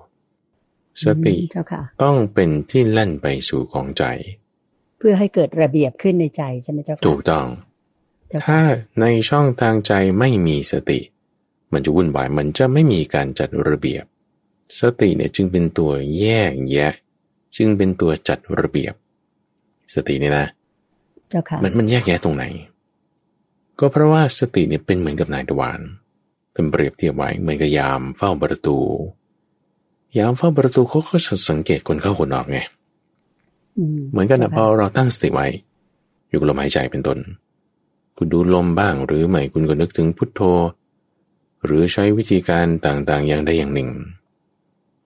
[1.04, 4.04] สติเจ้าค่ะต้องเป็นที่เล่นไปสู่ของใจ
[4.98, 7.46] เพื่อให้เกิดระเบียบขึ้นในใจใช่ไหมเจ้าค่ะถูกต้อง
[8.28, 8.60] เจ้าค่ะถ้า
[9.00, 11.00] ในช่องทางใจไม่มีสติ
[11.72, 14.04] มันจะวุ่นวายมันจะไม่มีการจัดระเบียบ
[14.80, 16.94] สติเนี่ยจึงเป็นตัวแยกแยะ
[17.56, 18.94] จึงเป็นตัวจัดระเบียบ
[19.94, 20.46] สติเนี่ยนะ
[21.30, 22.44] เจ้าค่ะมันมันแยกแยะตรงไหน
[23.78, 25.80] ก็เพราะว่าสติเนี่ยเป็นเหมือนกับนายตะวัน
[26.54, 28.78] ท่านเปรียบเทียบไว้เหมือนกับยามเฝ้าประตู
[30.18, 32.75] ยามเฝ้าประตูเขาก็จะสังเกตคนเข้าคนออกไงอืม
[34.10, 35.46] เหมือนกันนะจ้าพอค่ะเราตั้งสติไว้
[36.28, 37.18] อยู่กับลมหายใจเป็นต้น
[38.16, 40.40] คุณดูลมบ้างหรือไม่คุณก็นึกถึงพุทโธ
[41.64, 43.90] หรือใช้วิธีการต่างๆอย่างใดอย่างหนึ่ง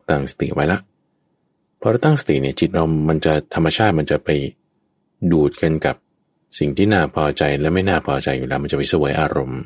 [0.09, 0.79] ตั้งสติไว้ละ
[1.81, 4.29] พอเราตั้งสติเนี่ยจิตเรามันจะธรรมชาติมันจะไป
[5.33, 5.97] ดูดกันกับ
[6.59, 9.61] สิ่งที่น่าพอใจและไม่น่าพอใจอยู่แล้ว มันจะไปเสวยอารมณ์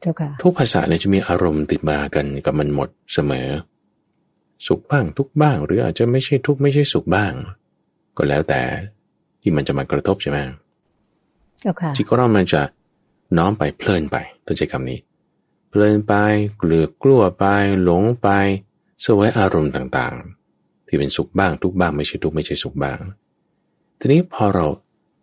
[0.00, 3.48] เจ้าค่ะทุกภาษาเนี่ยจะมีอารมณ์ติดมากันกับมันหมดเสมอ
[4.66, 7.32] สุขบ้างทุกข์บ้างหรืออาจจะไม่ใช่ทุกข์ไม่ใช่สุขบ้าง
[8.18, 8.62] ก็แล้วแต่
[9.40, 10.38] ที่มันจะมากระทบใช่ไหม
[11.60, 12.62] เจ้าค่ะจิตของเรามันจะ
[13.36, 14.98] น้อมไปเพลินไปต้องใช้คำนี้
[15.70, 16.14] เพลินไป
[16.58, 17.44] เกลือกกลัวไป
[17.82, 18.28] หลงไป
[19.02, 22.98] เสวยอารมณ์ต่างๆ ที่เป็นสุขบ้างทุกข์บ้างไม่ใช่ทุกข์ไม่ใช่สุขบ้าง
[23.98, 24.66] ทีนี้พอเรา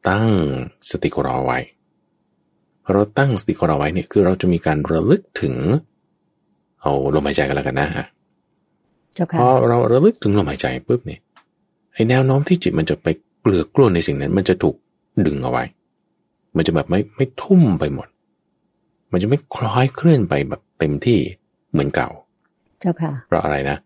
[0.10, 0.28] ตั้ง
[0.90, 1.60] สติของเราไว้
[2.84, 5.56] พอเราตั้งสติของเราไว้เนี่ยคือเราจะมีการระลึกถึง
[6.82, 7.88] เอาลมหายใจกันแล้วกันนะ
[9.16, 11.22] เจ้าพค่ะอเราระลึกถึงลมหายใจปุ๊บเนี่ย
[11.96, 13.08] ไอแนวโน้มที่จิตมันจะไป
[13.42, 14.76] เกลือกกลัวในสิ่งนั้น มันจะถูก
[15.26, 15.64] ดึงเอาไว้
[16.56, 18.08] มันจะแบบไม่ไม่ทุ่มไปหมด
[19.12, 21.20] มันจะไม่คล้อยเคลื่อนไปแบบเต็มที่
[21.72, 22.10] เหมือนเก่า
[22.80, 23.78] เจ้าค่ะ เพราะอะไรนะ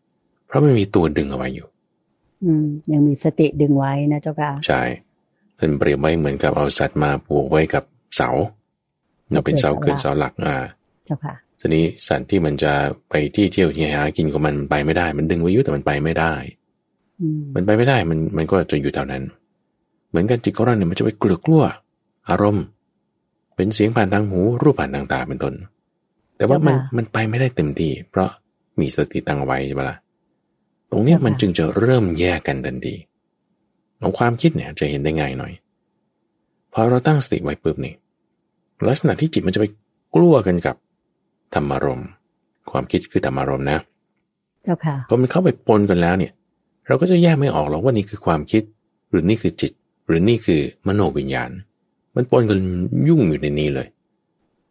[0.47, 1.67] เพราะมันมีตัวดึงเอาไว้อยู่
[2.43, 4.81] อืม ยังมีสติดึงไว้นะเจ้าค่ะ ใช่
[5.57, 7.83] เป็นเปรียบไว้เหมือนกับเอาสัตว์มาผูกไว้กับ
[8.15, 8.29] เสา
[9.31, 10.55] เราเป็นเสาเกินเสาหลัก อ่า
[11.05, 12.73] เจ้าค่ะทีนี้สัตว์ที่มันจะ
[13.09, 16.58] ไปที่เที่ยวที่หากินของมันไปไม่ได้ มันดึงไว้อยู่แต่มันไปไม่ได้อื
[17.37, 19.23] มมันไปไม่ได้มันมันก็จะอยู่แถวนั้น
[20.09, 21.63] เหมือนกันจิตของเราเนี่ยมันจะไปเกลือกกลัว
[22.29, 22.65] อารมณ์
[23.55, 25.53] เป็นเสียงผ่านทางหู รูปผ่านทางตาเป็นต้น
[26.37, 28.29] แต่ว่ามันมันไปไม่ได้เต็มที่ เพราะ
[28.79, 29.97] มีสติตั้งเอาไว้ใช่ไหมล่ะ
[30.91, 32.95] ตรงเนี้ยมันจึงจะเริ่มแยกกันทันที
[34.01, 35.53] ของความคิดเนี่ยจะเห็นได้ง่ายหน่อย
[36.73, 37.93] พอเราตั้งสติไว้ปุ๊บนี่
[38.87, 39.65] ลักษณะที่จิตมันจะไป
[40.15, 40.75] กลัวกันกับ
[41.55, 42.09] ธรรมารมณ์
[42.71, 43.79] ความคิดคือธรรมารมณ์นะ
[44.63, 46.31] เจ้าค่ะพอมันเข้าไปปนกันแล้วเนี่ย
[46.89, 48.63] เราก็จะแยกไม่ออกหรอกว่านี่คือความคิด
[49.09, 49.71] หรือนี่คือจิต
[50.07, 51.49] หรือนี่คือมโนวิญญาณ
[52.15, 52.59] มันปนกัน
[53.07, 53.87] ยุ่งอยู่ในนี้เลย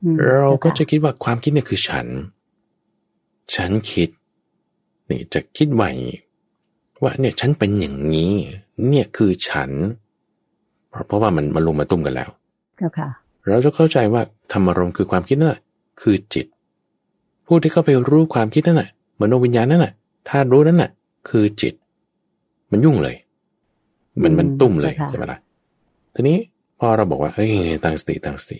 [0.03, 2.07] อืมเราก็จะเจ้าค่คิดว่าความคิดเนี่ยคือฉัน
[3.55, 4.09] ฉันคิด
[5.11, 5.91] นี่จะคิดไว้
[7.03, 8.33] ว่าเนี่ยฉันเป็นอย่างนี้
[8.89, 9.71] เนี่ยคือฉัน
[10.91, 12.31] เพราะเพราะว่ามันมันลงมาตุ้มกันแล้ว
[12.79, 13.09] เจ้าค่ะ
[13.47, 15.63] เราจะเข้าใจว่าธรรมารมณ์คือความคิดนั่นแหะ
[16.01, 16.47] คือจิต
[17.47, 19.93] ผู้ที่เข้าไปรู้ความคิดนั่นแหะมโนวิญญาณนั่นแหะ
[20.29, 20.91] ถ้ารู้นั่นแหะ
[21.29, 21.75] คือจิต
[22.73, 23.17] มันยุ่งเลย
[24.23, 25.39] มันมันตุ้มเลยใช่ไหมล่ะ
[26.15, 26.39] ทีนี้
[26.79, 27.51] พอเราบอกว่าเฮ้ย
[27.85, 28.59] ตั้งสติตั้งสติ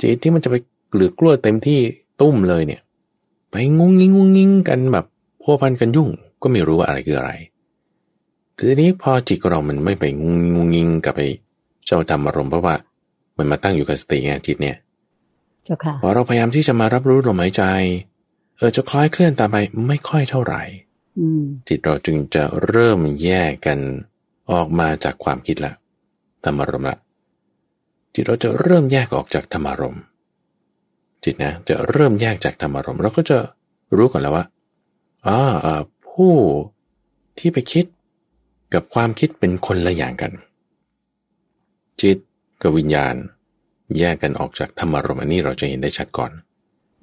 [0.00, 0.56] จิตที่มันจะไป
[0.90, 1.80] เกลือกกลัวเต็มที่
[2.20, 2.80] ตุ้มเลยเนี่ย
[3.50, 5.06] ไปงุ้งงิ้งงุ้งงิ้งกันแบบ
[5.42, 6.08] พัวพันกันยุ่ง
[6.42, 7.30] ก็ไม่รู้ว่าอะไรคืออะไร
[8.58, 11.20] ทีนี้พอจิตของเรามันไม่ไปงุ้งงิ้งงุ้งงิ้งกับไป
[11.86, 12.74] เจ้าธรรมอารมณ์เพราะว่า
[13.38, 14.76] มันมาตั้งอยู่กับสติไงจิตเนี่ย
[15.64, 17.62] เจ้าค่ะพอเราพยายามที่จะมารับรู้ลมหายใจ
[18.56, 19.56] เออจะคล้อยเคลื่อนตามไป
[19.88, 20.80] ไม่ค่อยเท่าไหร่อืม
[21.68, 23.78] จิตเราจึงจะเริ่มแยกกัน
[24.50, 25.72] ออกมาจากความคิดละ
[26.44, 26.96] ธรรมารมละ
[28.14, 29.98] จิตเราจะเริ่มแยกออกจากธรรมารม
[31.24, 33.38] จิตนะจะเริ่มแยกจากธรรมารมเราก็จะ
[33.96, 34.44] รู้ก่อนแล้วว่า
[35.26, 36.34] อ่าอ่าผู้
[37.38, 37.84] ที่ไปคิด
[38.74, 40.32] กับความคิดเป็นคนละอย่างกัน
[42.02, 42.18] จิต
[42.62, 43.14] กับวิญญาณ
[43.98, 46.30] แยกกันออกจากธรรมารมอันนี้เราจะเห็นได้ชัดก่อน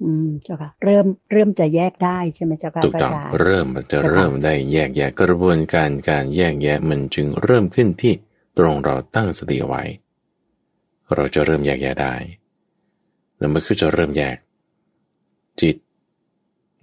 [0.02, 8.14] อืมเจ้าค่ะเริ่มเริ่มจะแยกได้ใช่ไหมเจ้าค่ะถูกต้องเริ่มจะเริ่มได้แยกแยะกระบวนการการแยกแยะมันจึงเริ่มขึ้นที่
[8.58, 9.82] ตรงเราตั้งสติเอาไว้
[11.14, 12.14] เราจะเริ่มแยกแยะได้
[13.38, 14.36] แล้วมันคือจะเริ่มแยก
[15.60, 15.76] จิต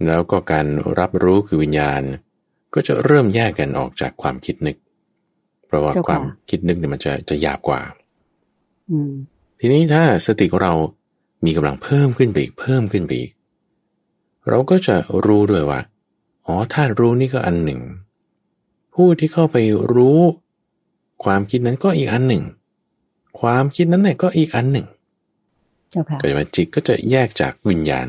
[0.08, 0.68] แล้วก็การ
[1.00, 2.02] รับรู้คือวิญญาณ
[2.74, 4.78] ก็จะเริ่มแยกกันออกจากความคิดนึก
[5.66, 7.82] เพราะว่าความคิดนึกเนี่ยมันจะจะหยาบกว่า
[8.92, 9.12] อืม
[9.60, 10.74] ทีนี้ถ้าสติของเรา
[11.46, 13.32] มีกำลังเพิ่มขึ้นไปอีกเพิ่มขึ้นไปอีก
[14.50, 14.96] เราก็จะ
[15.26, 15.80] รู้ด้วยว่า
[16.46, 17.82] อ๋อธาตุรู้นี่ก็อันหนึ่ง
[18.94, 19.58] ผู้ที่เข้าไป
[19.94, 20.20] รู้
[21.24, 22.44] ความคิดนั้นก็อีกอันหนึ่ง
[23.40, 24.88] ความคิดนั้นเนี่ยก็อีกอันหนึ่ง
[25.90, 28.08] เจ้าค่ะก็จะมาจิตก็จะแยกจากวิญญาณ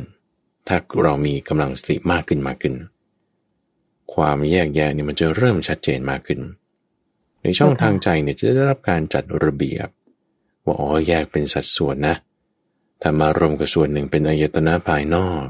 [0.67, 2.75] ถ้าเรามีกำลังสติมากขึ้นมากขึ้น
[4.15, 6.41] ความแยกแยะนี่มันจะเริ่มชัดเจนมากขึ้น
[7.43, 9.89] ในช่องทางใจเนี่ยจะได้รับการจัดระเบียบ
[10.65, 12.17] ว่าอ๋อแยกเป็นสัดส่วนนะ
[13.01, 15.45] ถ้ามารวมกับส่วนหนึ่งเป็นอายตนะภายนอก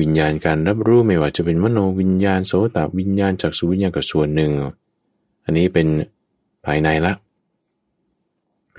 [0.00, 4.52] วิญญาณการรับรู้ไม่ว่าจะเป็นมโนวิญญาณโสตวิญญาณจากสุวิญญาณกับส่วนหนึ่ง
[5.44, 5.86] อันนี้เป็น
[6.66, 7.12] ภายในละ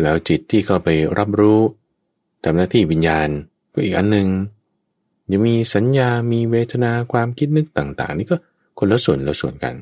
[0.01, 0.89] แล้วจิตที่เข้าไป
[1.19, 1.59] รับรู้
[2.43, 3.27] ทำหน้าที่วิญญาณ
[3.73, 4.27] ก็อีกอันหนึ่ง
[5.31, 8.37] ยังมีสัญญา มีเวทนา ความคิดนึกต่าง ๆ นี่ก็
[8.79, 9.75] คนละส่วนละส่วนกัน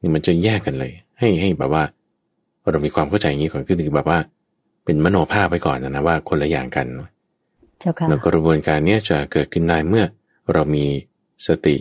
[0.00, 1.84] นี่มันจะแยกกันเลย ให้ให้แบบว่า
[2.70, 4.18] เรามีความเข้าใจอย่างนี้ก่อนคือแบบว่า
[4.84, 6.86] เป็นมโนภาพไปก่อนนะนะว่าคนละอย่างกัน
[7.80, 10.04] เจ้าค่ะแล้วกระบวนการเนี้ยจะเกิดขึ้นได้เมื่อ
[10.52, 10.86] เรามี
[11.46, 11.76] สติ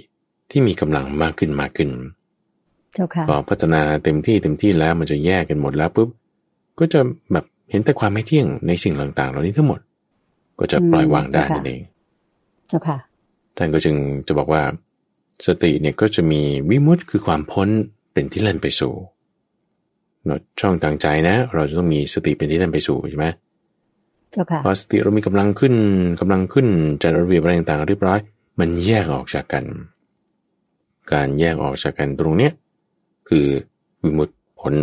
[0.52, 1.90] ที่มีกำลังมากขึ้นมากขึ้น
[2.94, 6.10] เจ้าค่ะพอพัฒนาเต็มที่เต็มที่แล้วมันจะแยกกันหมดแล้วปุ๊บ
[6.80, 7.00] ก็จะ
[7.32, 9.80] แบบเห็นแต่ความไม่เที่ยงในสิ่งต่างๆ เหล่านี้ทั้งหมด
[10.60, 11.82] ก็จะปล่อยวางได้นั่นเอง
[12.68, 12.98] เจ้าค่ะ
[13.58, 13.96] ท่านก็จึง
[14.28, 14.62] จะบอกว่า
[15.46, 17.68] สติเนี่ยก็จะมีวิมุตติคือความพ้น
[18.14, 19.10] เป็นที่เล่นไปสู่เนาะ
[20.60, 23.25] ช่องทางใจนะ เราจะต้องมีสติเป็นที่เล่นไปสู่ใช่ไหม
[24.31, 25.73] เจ้าค่ะพอสติเรามีกำลังขึ้น
[26.19, 26.67] กำลังขึ้น
[27.01, 28.19] จัดระเบียบอะไรต่างๆเรียบร้อย
[28.60, 29.65] มันแยกออกจากกัน
[31.13, 32.51] การแยกออกจากกันตรงเนี้ย
[33.29, 33.45] คือ
[34.03, 34.73] วิมุตติพ้น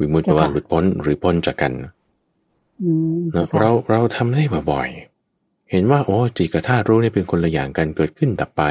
[0.00, 1.72] วิมุตติแปลว่าหลุดพ้นหรือพ้นจากกัน
[2.82, 8.62] อืมเนอะเราเราทำได้บ่อยๆเห็นว่าโอ้จิตกับธาตุรู้เนี่ยเป็นคนละอย่างกันเกิดขึ้นดับไป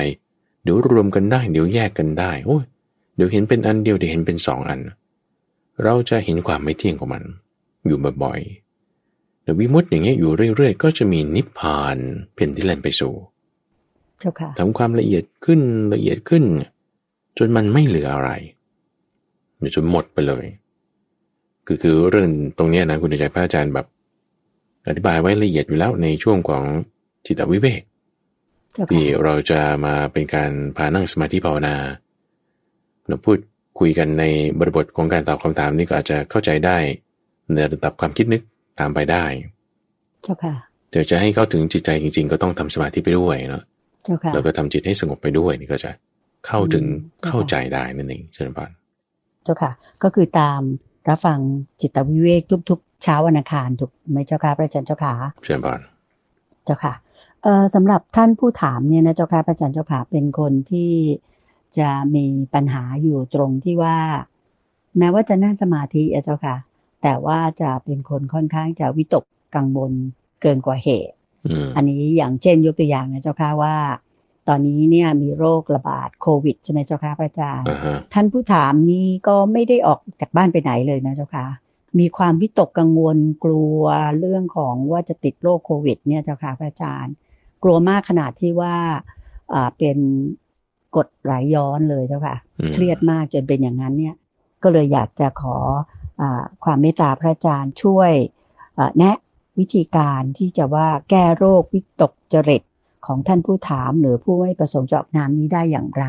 [0.63, 2.63] เดี๋ยวรวมกันได้ เดี๋ยวแยกกันได้โอ้ย
[3.15, 7.23] เดี๋ยวเห็นเป็นอันเดียวเดี๋ยวเห็นเป็นสองอันเราจะเห็นความไม่เที่ยงของมัน
[7.85, 11.97] อยู่บ่อยๆแต่วิมุตติอย่างเงี้ยอยู่เรื่อยๆ ก็จะมีนิพพาน
[12.35, 13.13] เป็นที่เล่นไปสู่
[14.19, 15.61] เจ้าค่ะทำความละเอียดขึ้น
[15.93, 16.43] ละเอียดขึ้น
[17.37, 18.31] จนมันไม่เหลืออะไร
[19.75, 20.45] จนหมดไปเลย
[21.65, 23.87] คือคือเรื่องตรงเนี้ยนะคุณใจพระอาจารย์แบบ
[24.87, 26.63] อธิบายไว้ละเอียดอยู่แล้วในช่วงของ
[27.25, 27.81] จิตวิเวก
[28.73, 31.75] เจ้าค่ะที่เราจะมาเป็นการพานั่งสมาธิภาวนา
[33.07, 33.37] เราพูด
[33.79, 34.23] คุยกันใน
[34.59, 36.77] บริบทของการตอบคำถามนี่ก็อาจจะเข้าใจได้
[37.53, 38.41] ในระดับความคิดนึก
[38.79, 39.23] ตามไปได้
[40.23, 40.55] เจ้าค่ะ
[40.91, 43.63] แต่จะให้เข้าถึงจิตใจจริง ๆ ก็ต้องทำสมาธิไปด้วยเนาะ
[44.03, 45.91] เจ้าค่ะแล้วก็ทำจิตให้สงบไปด้วยนี่ก็จะ
[46.47, 46.89] เข้าถึงอื
[47.21, 48.71] มเข้าใจได้นั่นเองเชิญพาน
[49.43, 49.71] เจ้าค่ะ
[50.03, 50.61] ก็คือตาม
[51.09, 51.39] รับฟัง
[51.81, 55.79] จิตวิเวกทุก ๆ เช้าวันอังคารถูกไหมเจ้าค่ะพระอาจารย์เจ้าค่ะเชิญพาน
[56.65, 56.93] เจ้าค่ะ
[57.43, 60.91] เอ่อสำหรับท่านผู้ถามเนี่ยนะเจ้าค่ะพระอาจารย์เจ้าค่ะเป็นคนที่
[61.79, 63.97] จะมีปัญหาอยู่ตรงที่ว่า
[64.97, 66.57] แม้ว่าจะนั่งสมาธิอะเจ้าค่ะ
[67.03, 69.91] แต่ว่าจะเป็นคนค่อนข้างจะวิตกกังวล
[70.41, 73.75] เกินกว่าเหตุอืมอันนี้อย่างเช่นยกตัวอย่างนะเจ้าค่ะว่า
[74.47, 81.45] ตอนนี้เนี่ยมีโรคระบาดโควิดใช่ไหมเจ้าค่ะพระอาจารย์อ่าฮะท่านผู้ถามนี้ก็ไม่ได้ออกจากบ้านไปไหนเลยนะเจ้าค่ะ
[81.99, 83.81] มีความวิตกกังวลกลัว
[84.19, 87.13] เรื่องของว่าจะติดโรคโควิด เนี่ยเจ้าค่ะพระอาจารย์
[87.63, 88.75] กลัวมากขนาดที่ว่า
[89.53, 89.97] อ่าเป็น
[90.95, 94.15] กดไหลย้อนเลยเจ้าค่ะอืมเครียดมากจนเป็นอย่างนั้นเนี่ย
[94.63, 95.57] ก็เลยอยากจะขอ
[96.21, 98.11] อาความเมตตาพระอาจารย์ช่วย
[98.77, 99.17] อ่าแนะ
[99.59, 102.63] วิธีการที่จะว่าแก้โรควิตกจริต
[103.05, 106.05] ของท่านผู้ถามหรือผู้ไม่ประสงค์จะออกนามนี้ได้อย่างไร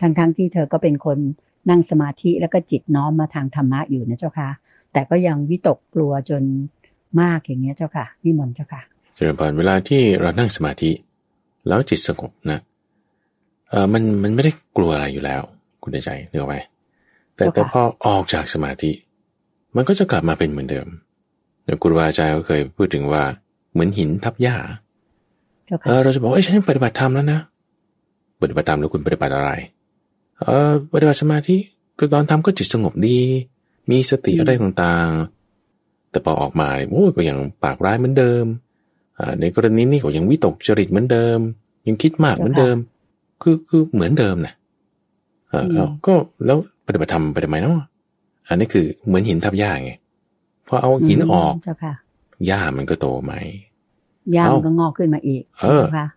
[0.00, 1.18] ทั้งๆที่เธอก็เป็นคน
[1.70, 4.50] นั่งสมาธิแล้วก็จิตน้อมมาทางธรรมะอยู่นะเจ้าค่ะ
[4.92, 6.42] แต่ก็ยังวิตกกลัวจน
[7.20, 8.82] มากอย่างเงี้ยเจ้าค่ะนิมนต์เจ้าค่ะ
[9.14, 10.90] เจริญพรเวลาที่เรานั่งสมาธิ
[11.68, 12.60] แล้วจิตสงบนะ
[13.74, 15.42] เออมันมันไม่ได้กลัวอะไรอยู่แล้ว
[15.82, 16.56] คุณใจเนื้ออกไหม
[17.36, 18.90] แต่เจ้าค่ะแต่พอออกจากสมาธิ
[19.76, 20.86] มันก็จะกลับมาเป็นเหมือนเดิม
[21.64, 23.22] เดี๋ยวครูบาอาจารย์ก็เคยพูดถึงว่า
[23.72, 24.56] เหมือนหินทับหญ้า
[25.66, 27.40] เจ้าเอค่ะอเราจะบอกว่าเอ้ยฉันปฏิบัติธรรมแล้วนะ
[28.42, 29.50] ปฏิบัติธรรมแล้วคุณปฏิบัติอะไร
[30.40, 31.56] เออปฏิบัติสมาธิ
[31.98, 33.18] ก็ตอนทำก็จิตสงบดี
[33.90, 38.44] มีสติอะไรต่างๆ แต่พอออกมาเนี่ยโอ้ยก็ยังปากร้ายเหมือนเดิม
[39.18, 41.38] อ่าในกรณีนี้ก็ยังวิตกจริตเหมือนเดิม
[41.86, 42.76] ยังคิดมากเหมือนเดิม
[43.44, 44.54] คือคือเหมือนเดิมนะ
[45.50, 46.14] เออเอาก็
[46.46, 47.74] แล้วปฏิบัติธรรมไปทำไมเนาะ
[48.48, 49.92] อันนี้คือเหมือนหินทับหญ้าไง
[50.68, 51.94] พอเอาหินออกเจ้าค่ะ
[52.46, 53.40] หญ้ามันก็โตใหม่
[54.32, 56.08] หญ้าเอามันก็งอกขึ้นมาอีก เออใช่ไหมคะ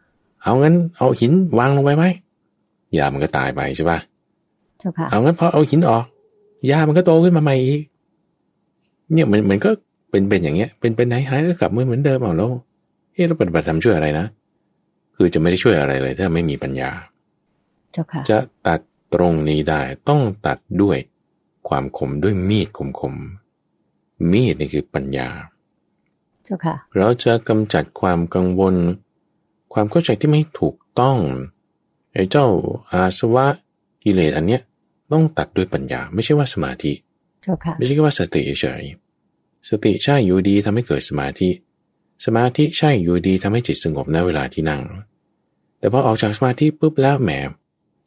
[0.44, 2.06] เอางั้น เอาหินวางลงไปไหม
[2.94, 4.00] หญ้ามันก็ตายไปใช่ปะ
[4.80, 6.06] เจ้าค่ะเอางั้นพอเอาหินออก
[6.68, 7.82] หญ้ามันก็โตขึ้นมาใหม่อีก
[9.14, 9.70] เนี่ยมันมันก็
[10.12, 12.50] เป็นเป็นอย่างเงี้ย เป็นเป็นไหนหายแล้วกลับมาเหมือนเดิมเอาแล้ว
[13.14, 14.26] เฮ้เราปฏิบัติธรรมช่วยอะไรนะ
[15.16, 18.80] คือจะไม่ได้ช่วยอะไรเลย ถ้าไม่มีปัญญาเจ้าค่ะจะตัด
[19.14, 20.98] ตรงนี้ได้ต้องตัดด้วย
[21.68, 25.30] ความคมด้วยมีดคมคมๆมีดนี่คือปัญญา
[26.44, 28.76] เจ้าค่ะเราจะกำจัดความกังวล
[29.74, 31.18] ความเข้าใจที่ไม่ถูกต้อง
[32.14, 32.48] ไอ้เจ้า
[32.92, 33.46] อาสวะ
[34.04, 34.62] กิเลสอันเนี้ย
[35.12, 36.94] ต้องตัดด้วยปัญญา ไม่ใช่ว่าสมาธิ
[37.44, 38.84] เจ้าค่ะไม่ใช่แค่ว่าสติเฉย
[39.70, 41.50] สติใช่อยู่ดีทำให้เกิดสมาธิ
[42.26, 44.82] สมาธิใช่อยู่ดีทำให้จิตสงบในเวลาที่นั่ง
[45.80, 47.32] แต่พอออกจากสมาธิปุ๊บแล้วแหม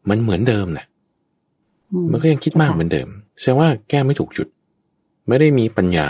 [0.09, 0.87] มันเหมือนเดิมนะ
[1.93, 3.09] อืมันก็ยังคิดมากเหมือนเดิม
[3.41, 4.49] แสดงว่าแก้ไม่ถูกจุด
[5.29, 6.09] ไม่ได้มีปัญญา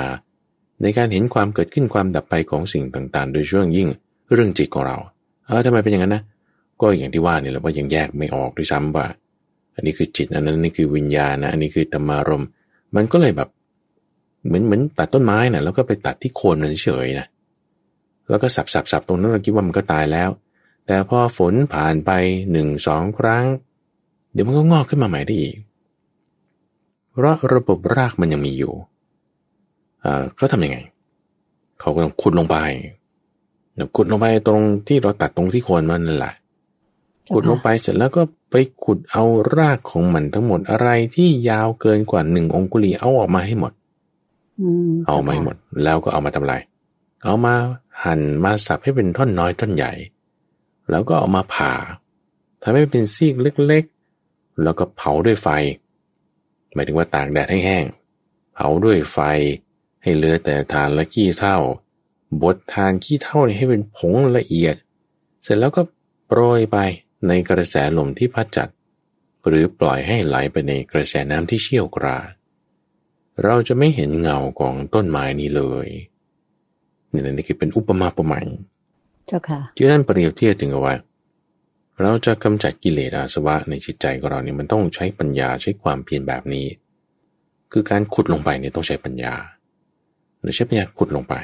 [0.83, 3.88] ในการเห็นความเกิดขึ้นความดับไปของสิ่งต่างๆ โดยเฉพาะอย่างยิ่ง
[4.35, 4.96] เรื่องจิตของเรา
[5.46, 6.22] เออทำไมเป็นอย่างนั้นนะ
[6.81, 9.07] ก็อย่างที่ว่านี่แหละว่ายังแยกไม่ออกด้วยซ้ำว่า
[9.74, 12.48] อันนี้คือจิตอันนั้นนี่คือวิญญาณนะอันนี้คือธรรมารมณ์
[12.96, 13.48] มันก็เลยแบบ
[14.46, 17.26] เหมือนเหมือนตัดต้นไม้นะ่ะแล้วก็ไปตัดที่โคนมันเฉยนะ
[18.31, 20.31] แล้วก็สับสับสับตรงนั้นเราคิดว่ามันก็ตายแล้ว
[20.87, 22.11] แต่พอฝนผ่านไป
[22.53, 23.44] หนึ่งสองครั้ง
[24.33, 25.57] เดี๋ยวมันก็งอกขึ้นมาใหม่ได้อีก
[27.11, 28.73] เพราะระบบรากมันยังมีอยู่
[30.05, 30.79] อ่าเขาทำยังไง
[31.81, 32.57] เขาก็ต้องขุดลงไป
[33.75, 36.35] เดี๋ยวขุดลงไปตรงที่เราตัดตรงที่โคนมันนั่นแหละ
[37.25, 39.25] เจ้าขุดลงค่ะไปเสร็จแล้วก็ไปขุดเอา
[39.57, 43.73] รากของมันทั้งหมดอะไรที่ยาวเกินกว่าหนึ่งองคุลีเอาออกมาให้หมด
[44.61, 46.61] อืมเอามาให้หมด แล้วก็เอามาทำลาย
[47.25, 47.55] เอามา
[48.05, 49.93] หั่นมาสับให้เป็นท่อนน้อยท่อนใหญ่
[50.90, 51.73] แล้วก็เอามาผ่า
[52.62, 54.00] ทำให้เป็นซีกเล็กๆ
[54.64, 55.49] แล้วก็เผาด้วยไฟ
[56.75, 57.85] หมายถึงว่าตากแดดให้แห้ง
[58.55, 59.18] เผาด้วยไฟ
[60.03, 61.57] ให้เหลือแต่ฐานและขี้เถ้า
[62.42, 64.77] บดทานขี้เถ้าเนี่ยให้เป็นผงละเอียด
[65.42, 65.83] เสร็จแล้วก็
[66.27, 66.77] โปรยไป
[67.29, 68.68] ในกระแสลมที่พัดจัด
[69.46, 72.31] หรือปล่อยให้ไหลไปในกระแสน้ำที่เชี่ยวกราด
[73.44, 75.88] เราจะไม่เห็นเงาของต้นไม้นี้เลย
[77.12, 78.46] นี่นี่คือเป็นอุปมาอุปไมย
[79.27, 80.94] เจ้าค่ะที่ท่านเปรียบเทียบถึงเอาไว้
[82.01, 86.67] เราจะกำจัดกิเลสอาสวะในจิตใจของเราเนี่ยมันต้องใช้ปัญญาใช้ความเพียรแบบนี้
[87.73, 89.35] คือการขุดลงไปเนี่ยต้องใช้ปัญญา
[90.41, 91.35] หรือใช้ปัญญาขุดลงไป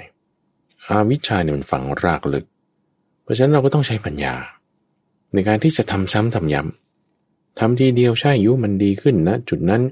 [0.87, 2.47] อาวิชาเนี่ยมันฝังรากลึก
[3.23, 4.35] เพราะฉะนั้นเราก็ต้องใช้ปัญญา
[5.35, 9.83] ในการที่จะทำซ้ำทำย้ำทำทีเดียวใช่ยุมันดีขึ้นนะจุดนั้น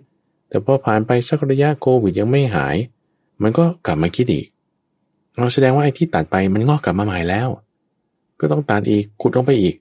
[0.48, 2.76] แต่พอผ่านไปสักระยะโควิดยังไม่หาย
[3.42, 4.46] มันก็กลับมาคิดอีก
[5.36, 7.48] เราแสดงว่าไอ้ที่ตัดไปมันงอกกลับมาใหม่แล้ว
[8.40, 9.74] ก็ต้องตัดอีกขุดลงไปอีก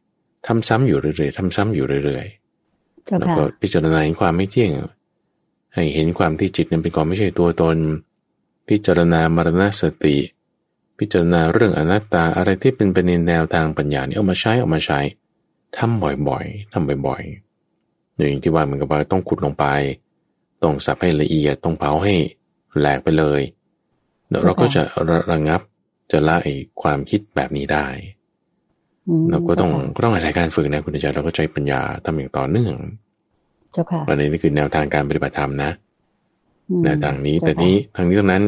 [0.48, 4.72] ทำซ้ำอยู่เรื่อยๆทำซ้ำอยู่เรื่อยๆเจ้าแล้วค่ะก็พิจารณาเห็นความไม่เที่ยง
[5.76, 7.78] ให้เห็นความที่จิตนั้นเป็นของไม่ใช่ตัวตน
[8.70, 10.18] พิจารณามรณสติ
[11.00, 15.00] พิจารณาเรื่องอนัตตาอะไรที่เป็นไปในแนวทางปัญญานี่เอามาใช้เอามาใช้
[15.78, 19.66] ทำบ่อยๆทำบ่อยๆอย่างที่ว่าเหมือนกับว่าต้องขุดลงไป
[20.64, 22.16] ต้องสับให้ละเอียดต้องเผาให้
[22.80, 23.42] แหลกไปเลย
[24.30, 25.62] แล้วเราก็จะระระงับ
[26.12, 28.23] จะละไอ้ความคิดแบบนี้ได้อืม
[29.32, 32.76] เราก็ต้องเจ้าค่ะก็ต้องอาศัยการฝึกนะคุณอาจารย์เราก็ใช้ปัญญาทำอย่างต่อเนื่อง
[33.74, 35.72] เจ้าค่ะอันนี้นี่คือแนวทางการปฏิบัติธรรมนะ
[36.70, 38.44] อืมแนวทางนี้เจ้าแต่ค่ะนี้ทางนี้ทั้งนั้น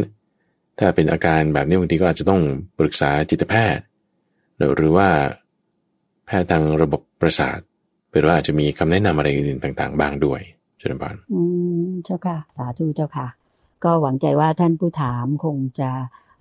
[0.80, 2.42] ถ้าเป็นอาการแบบนี้บางทีก็อาจจะต้อง
[2.80, 3.84] ปรึกษาจิตแพทย์
[4.58, 5.08] หรือหรือว่า
[6.26, 7.60] แพทย์ทางระบบประสาท
[8.12, 10.42] หรือว่าอาจจะมีคำแนะนำอะไรอื่นต่าง ๆ บ้างด้วย
[10.80, 11.42] เชิญบานอื
[11.88, 13.28] มเจ้าค่ะ สาธุเจ้าค่ะ
[13.84, 15.92] ก็หวังใจว่าท่านผู้ถามคงจะ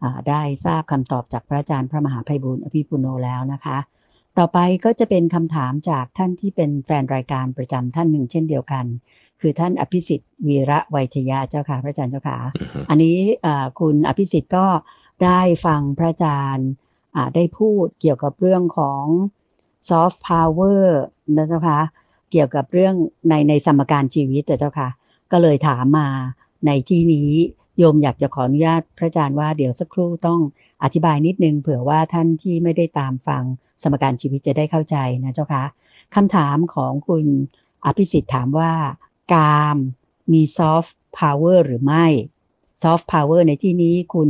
[0.03, 3.79] อ่าได้ทราบคำตอบจากพระอาจารย์พระมหาไพบุญอภิปุโนแล้วนะคะ
[4.39, 8.85] ต่อไปก็จะเป็นคำถามจากท่านที่เป็นแฟนรายการประจำท่านหนึ่งเช่นเดียวกัน
[9.41, 13.17] คือท่านอภิสิทธิ์วีระไวยทยาเจ้าค่ะ พระอาจารย์เจ้าค่ะอือฮึอันนี้
[13.47, 14.67] อ่าคุณอภิสิทธิ์ก็
[15.25, 16.69] ได้ฟังพระอาจารย์
[17.17, 19.05] อ่าได้พูดเกี่ยวกับเรื่องของ
[19.89, 20.83] soft power
[21.37, 21.81] นะเจ้าค่ะ
[22.31, 22.95] เกี่ยวกับเรื่อง
[23.29, 24.89] ในในสมการชีวิตแต่เจ้าค่ะ
[25.33, 26.09] ก็เลยถามมา
[26.67, 27.31] ในที่นี้
[27.79, 30.41] โยมอยากจะขออนุญาตพระอาจารย์ว่าเดี๋ยวสักครู่ต้อง
[30.83, 33.45] อธิบายนิดนึงเผื่อว่าท่านที่ไม่ได้ตามฟัง
[33.85, 35.65] สมการชีวิตจะได้เข้าใจนะเจ้าคะ
[36.15, 37.25] คำถามของคุณ
[37.85, 38.73] อภิสิทธิ์ถามว่า
[39.35, 39.77] กาม
[40.33, 42.07] มี soft power หรือไม่
[42.83, 44.29] soft power ในที่นี้คุณ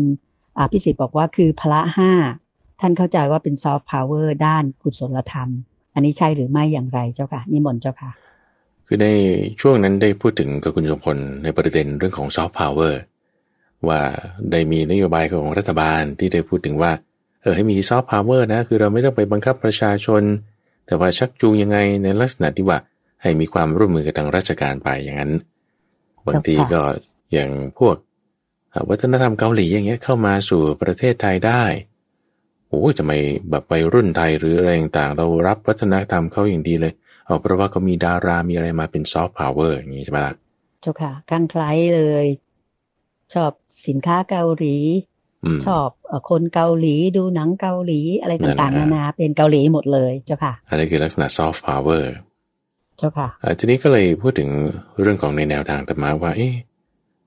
[0.58, 2.12] อภิสิทธิ์บอกว่าคือพละห้า
[2.80, 5.48] ท่านเข้าใจว่าเป็น soft power ด้านกุศลธรรม
[5.94, 8.10] อันนี้ใช่หรือไม่อย่างไรเจ้าค่ะนิมนต์เจ้าค่ะ
[8.86, 9.08] คือใน
[9.60, 13.00] ช่วงนั้นได้พูดถึงกับคุณสมพลในประเด็นเรื่องของซอฟต์พาวเวอร์
[13.88, 14.00] ว่า
[14.50, 16.90] ได้มีนโยบายของรัฐบาลที่ได้พูดถึงว่า
[17.44, 20.22] เออให้มีซอฟต์พาวเวอร์นะ คือเราไม่ต้องไปบังคับประชาชน
[20.86, 22.78] แต่ว่าชักจูงยังไงในลักษณะที่ว่า
[23.22, 25.32] ให้มีความร่วมมือกับทางราชการไปอย่างนั้น
[26.26, 26.82] บางทีก็
[27.32, 27.96] อย่างพวก
[28.72, 31.62] อ่าวัฒนธรรมเกาหลีอย่างเงี้ยเข้ามาสู่ประเทศไทยแล้
[32.68, 33.12] วโอ้ยทำไม
[33.50, 36.92] แบบวัยรุ่นไทยหรืออะไรต่างๆเรารับวัฒนธรรมเขาอย่างดีเลย
[37.26, 40.34] เอาเพราะว่าเขามีดารามีอะไรมาเป็นซอฟต์พาวเวอร์อย่างนี้ใช่ไหมล่ะ
[40.80, 42.26] เจ้าค่ะคลั่งไคล้เลย
[43.34, 43.52] ชอบ
[43.86, 44.76] สินค้าเกาหลี
[45.66, 45.88] ชอบ
[46.30, 52.12] คนเกาหลีดูหนังเกาหลีอะไรต่างๆนานาเป็นเกาหลีหมดเลยเจ้าค่ะ อันนี้คือลักษณะซอฟต์พาวเวอร์
[52.98, 53.28] เจ้าค่ะ
[53.58, 54.50] ทีนี้ก็เลยพูดถึง
[55.00, 56.54] เรื่องของในแนวทางธรรมะว่าเอ๊ะ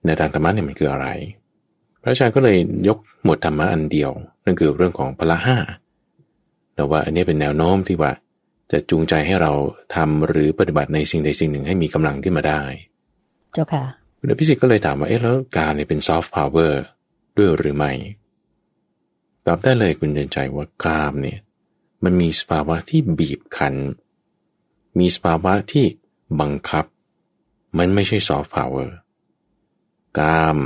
[0.06, 1.08] แนวทางธรรมะเนี่ยมันคืออะไร
[2.02, 4.12] พระอาจารย์ก็เลยยกหมวดธรรมะอันเดียว
[4.46, 5.58] นั่นคือเรื่องของพละห้า
[6.76, 8.12] แต่ว่าอันนี้เป็นแนวโน้มที่ว่า
[8.72, 9.52] จะจูงใจให้เรา
[9.96, 12.62] ทำหรือปฏิบัติในสิ่งใดสิ่งหนึ่งให้มีกำลังขึ้นมาได้
[13.54, 13.84] เจ้าค่ะ
[14.20, 16.82] คุณพิสิทธิ์ก็เลยถามว่าเอ๊ะแล้วการเนี่ยเป็นซอฟต์พาวเวอร์
[17.38, 17.92] ด้วยหรือไม่
[19.46, 21.40] ตอบได้เลยคุณเดินใจว่ากามเนี่ย
[22.04, 23.76] มันมีสภาวะที่บีบคั้น
[25.00, 25.86] มีสภาวะที่
[26.40, 26.86] บังคับ
[27.78, 28.96] มันไม่ใช่ซอฟต์พาวเวอร์
[30.20, 30.58] กาม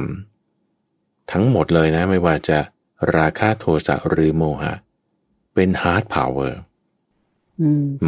[1.32, 2.58] ทั้งหมดเลยนะไม่ว่าจะ
[3.16, 4.74] ราคะโทสะหรือโมหะ
[5.54, 6.60] เป็น hard power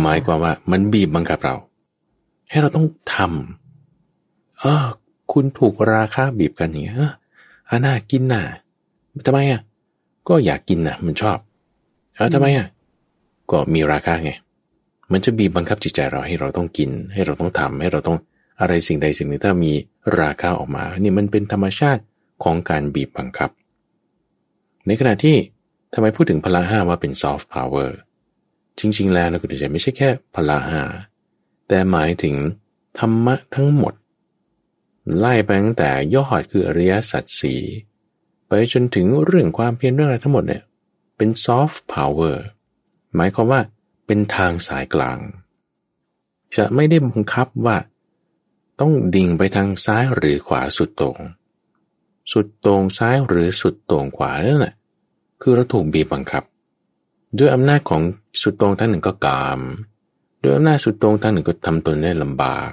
[0.02, 1.56] หมายความว่ามันบีบบังคับเรา
[2.50, 4.86] ให้เราต้องทำเออ
[5.32, 6.98] คุณถูกราคะบีบกันอย่างเงี้ย
[7.70, 8.44] อ่าน่ากินน่ะ
[9.26, 9.62] ทำไมอะ
[10.28, 11.38] ก็อยากกินน่ะ มันชอบ
[12.16, 12.68] เออทำไมอะ
[13.52, 14.32] ก็มีราคะไง
[15.12, 18.18] มันจะบีบบังคับจิตใจเราให้เราต้องกิน ให้เราต้องทำให้เราต้อง
[18.60, 19.74] อะไรสิ่งใดสิ่งหนึ่งถ้ามี
[20.22, 22.02] ราคะออกมา นี่มันเป็นธรรมชาติ
[22.44, 23.50] ของการบีบบังคับ
[24.88, 25.36] ในขณะที่
[25.94, 27.98] ทำไมพูดถึงพละห้าว่าเป็นซอฟต์พาวเวอร์
[28.80, 30.82] จริง ๆ แล้วนะคุณผู้ชมไม่ใช่แค่พละห้า
[31.68, 32.36] แต่หมายถึง
[33.00, 33.94] ธรรมะทั้งหมด
[35.18, 37.56] ไล่ไปตั้งแต่ยอดคืออริยสัจสี
[38.48, 40.64] ไปจนถึงเรื่องความเพียรเรื่องอะไรทั้งหมดเนี่ย
[41.18, 42.46] เป็นซอฟต์พาวเวอร์
[43.16, 43.62] หมายความว่า
[44.06, 45.20] เป็นทางสายกลาง
[46.56, 47.78] จะไม่ได้บังคับว่า
[48.80, 51.18] ต้องดิ่งไปทางซ้ายหรือขวาสุดตรง
[52.32, 54.74] สุดตรงซ้ายหรือสุดตรงขวานั่นแหละ
[55.42, 56.44] คือเราถูกบีบบังคับ
[57.38, 58.02] ด้วยอำนาจของ
[58.42, 59.60] สุดตรงท่านหนึ่งก็กาม
[60.42, 62.70] ด้วยอำนาจสุดโต่งด้านหนึ่งก็ทำตนได้ลำบาก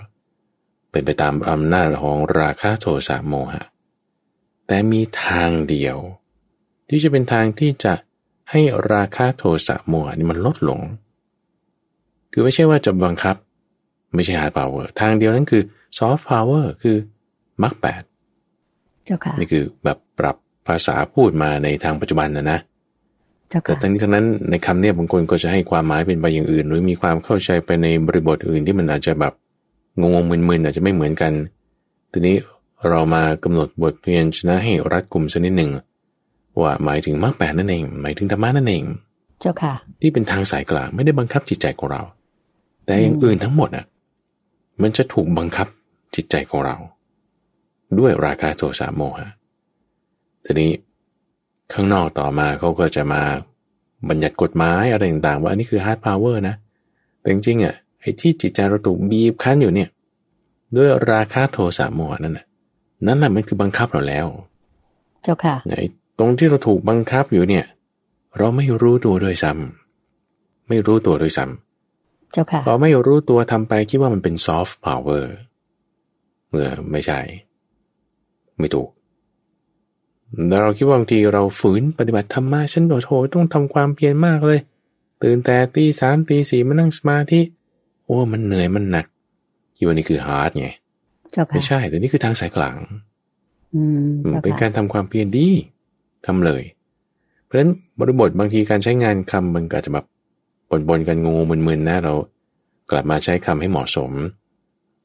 [0.90, 3.62] เป็นไปตามอำนาจของราคะโทสะโมหะ
[4.66, 5.96] แต่มีทางเดียว
[6.88, 7.94] ที่จะเป็นทางที่จะ
[8.50, 8.60] ให้
[8.92, 10.80] ราคะโทสะโมหะนี่มันลดลง
[12.32, 13.36] คือไม่ใช่ว่าจะบังคับ
[14.14, 15.62] ไม่ใช่ hard power ทางเดียวนั้นคือ
[15.98, 16.96] ซอฟต์พาวเวอร์คือ
[17.62, 18.02] มรรคแปด
[19.38, 22.58] นี่คือแบบปรับภาษาพูดมาในทางปัจจุบันนะนะ
[23.62, 29.34] แต่ทั้งนี้ทั้งนั้นในคำเนี้ยบางคนก็จะให้ความหมายเป็นไปอย่างอื่น หรือมีความเข้าใจไปในบริบทอื่นที่มันอาจจะแบบ
[29.98, 31.32] งงๆมึนๆอาจจะไม่เหมือนกัน
[32.12, 32.36] ทีนี้
[32.88, 35.70] เรามากำหนดบทเพียนชนะให้รัดกลุ่มสักนิดหนึ่ง
[36.60, 38.84] ว่าหมายถึงมรรคแปดนั่นเอง หมายถึงธรรมะนั่นเอง
[39.40, 42.02] เจ้าค่ะ ที่เป็นทางสายกลางไม่ได้บังคับจิตใจของเรา
[42.84, 43.86] แต่อย่างอื่นทั้งหมดอะ
[44.82, 45.66] มันจะถูกบังคับ
[46.14, 46.76] จิตใจของเรา
[47.98, 49.28] ด้วยราคาโทสะโมหะ
[50.44, 50.72] ทีนี้
[51.72, 53.22] ข้างนอกต่อมาเขาก็จะมา
[54.08, 56.54] บัญญัติกฎหมายอะไรต่างๆว่าอันนี้คือ hard power นะ
[57.20, 59.88] แต่จริงๆอะ ไอ้ที่จิตใจเราถูกบีบคั้นอยู่เนี่ย
[60.76, 62.46] ด้วยราคะโทสะโมหะนั่นน่ะ
[63.06, 64.26] นั่นแหละมันคือบังคับเราแล้ว
[65.22, 65.86] เจ้าค่ะไอ้
[66.18, 67.64] ตรงที่เราถูกบังคับอยู่เนี่ย
[68.38, 75.34] เราไม่รู้ตัวด้วยซ้ำไม่รู้ตัวด้วยซ้ำเจ้าค่ะพอไม่รู้ตัวทำไปคิดว่ามันเป็นซอฟต์พาวเวอร์
[76.48, 77.20] เมื่อไม่ใช่
[78.58, 78.88] ไม่ถูก
[80.62, 84.60] เราคิดว่าบางทีเราฝืนปฏิบัติธรรมะฉันโดดโหต้องทำความเพียรมากเลย
[85.22, 87.40] ตื่นแต่ตีสามตีสี่มานั่งสมาธิ
[88.10, 89.06] โอ้ มันเหนื่อยมันหนัก
[89.76, 90.68] คิดว่านี่คือ hard ไง
[91.52, 92.76] ไม่ใช่ แต่นี่คือทางสายกลาง
[94.44, 95.48] เป็นการทำความเพียรดี
[96.26, 96.62] ทำเลย
[97.44, 97.70] เพราะฉะนั้น
[98.00, 100.06] บริบทบางทีการใช้งานคำมันอาจจะแบบ
[100.88, 102.14] บนๆกันงงมึนๆนะเรา
[102.90, 104.12] กลับมาใช้คำให้เหมาะสม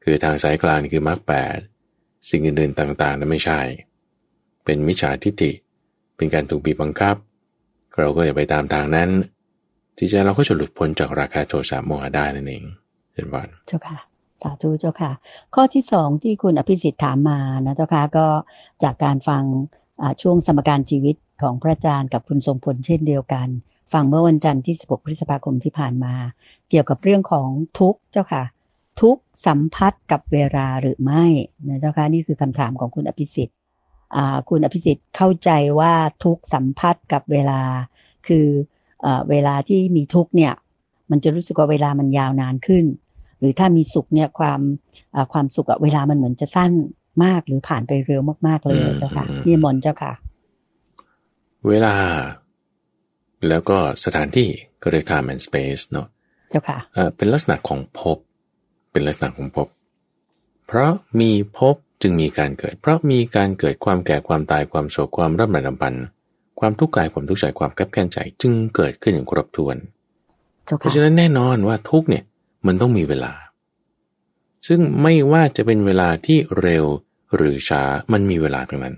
[0.03, 1.57] คือทางสายกลางนี่คือมรรคแปด
[2.29, 3.59] สิ่งอื่นๆต่างๆนั้นไม่ใช่
[4.65, 5.51] เป็นมิจฉาทิฏฐิ
[6.15, 7.15] เป็นการถูกบีบบังคับ
[7.99, 9.09] เราก็อย่าไปตามทางนั้น
[9.97, 12.63] จิตใจเราก็จะหลุดพ้นจากราคาโทสะโมหะได้นั่นเอง
[13.15, 13.97] เห็นวันเจ้าค่ะ
[14.41, 15.11] สาธุเจ้าค่ะ
[15.55, 18.27] ข้อที่สองที่คุณอภิสิทธิ์ถามมานะเจ้าค่ะก็
[18.83, 19.43] จากการฟัง
[20.21, 23.47] ช่วงสมการชีวิตของพระอาจารย์กับคุณทรงพลเช่นเดียวกัน
[23.93, 26.13] ฟังเมื่อวันจันทร์ที่ 16 พฤษภาคมที่ผ่านมา
[26.69, 28.43] เกี่ยวกับเรื่องของทุกเจ้าค่ะ
[29.01, 29.17] ทุก
[29.47, 31.25] สัมพัทธ์กับเวลาหรือไม่
[31.67, 33.57] นะเจ้าค่ะนี่คือคำถามของคุณอภิสิทธิ์
[34.49, 37.61] คุณอภิสิทธิ์เข้าใจว่าทุกสัมพัทธ์กับเวลา
[38.27, 38.47] คือ
[39.05, 40.53] อเวลาที่มีทุกเนี่ย
[41.11, 42.85] มันจะรู้สึกว่าเวลามันยาวนานขึ้น
[43.39, 44.59] หรือถ้ามีสุขเนี่ยความ
[45.33, 46.71] ความสุขเวลามันเหมือนจะสั้น
[47.23, 50.13] มากหรือผ่านไปเร็วมาก ๆ เลยเจ้าค่ะนี่มนเจ้าค่ะ
[51.67, 51.93] เวลา
[53.49, 54.49] แล้วก็สถานที่
[54.81, 56.07] ก็เรียก time and space เนาะ
[56.49, 56.77] เจ้าค่ะ
[57.17, 58.17] เป็นลักษณะของภพ
[58.91, 59.67] เป็นลักษณะของภพ
[60.67, 65.93] เพราะมีภพจึงมีการเกิด เพราะมีการเกิดความแก่ความตายความโศกความร่ำไรลำพัน
[66.59, 69.77] ความทุกข์กายความทุกข์ใจความกับแค้นใจจึงเกิดขึ้นอย่างครบถ้วน
[70.65, 72.23] เจ้าเพค่ะราะฉะนั้นแน่นอนว่าทุกข์เนี่ย
[72.67, 73.33] มันต้องมีเวลา
[74.67, 76.85] ซึ่งไม่ว่าจะเป็นเวลาที่เร็ว
[77.35, 78.95] หรือช้ามันมีเวลาทั้งนั้น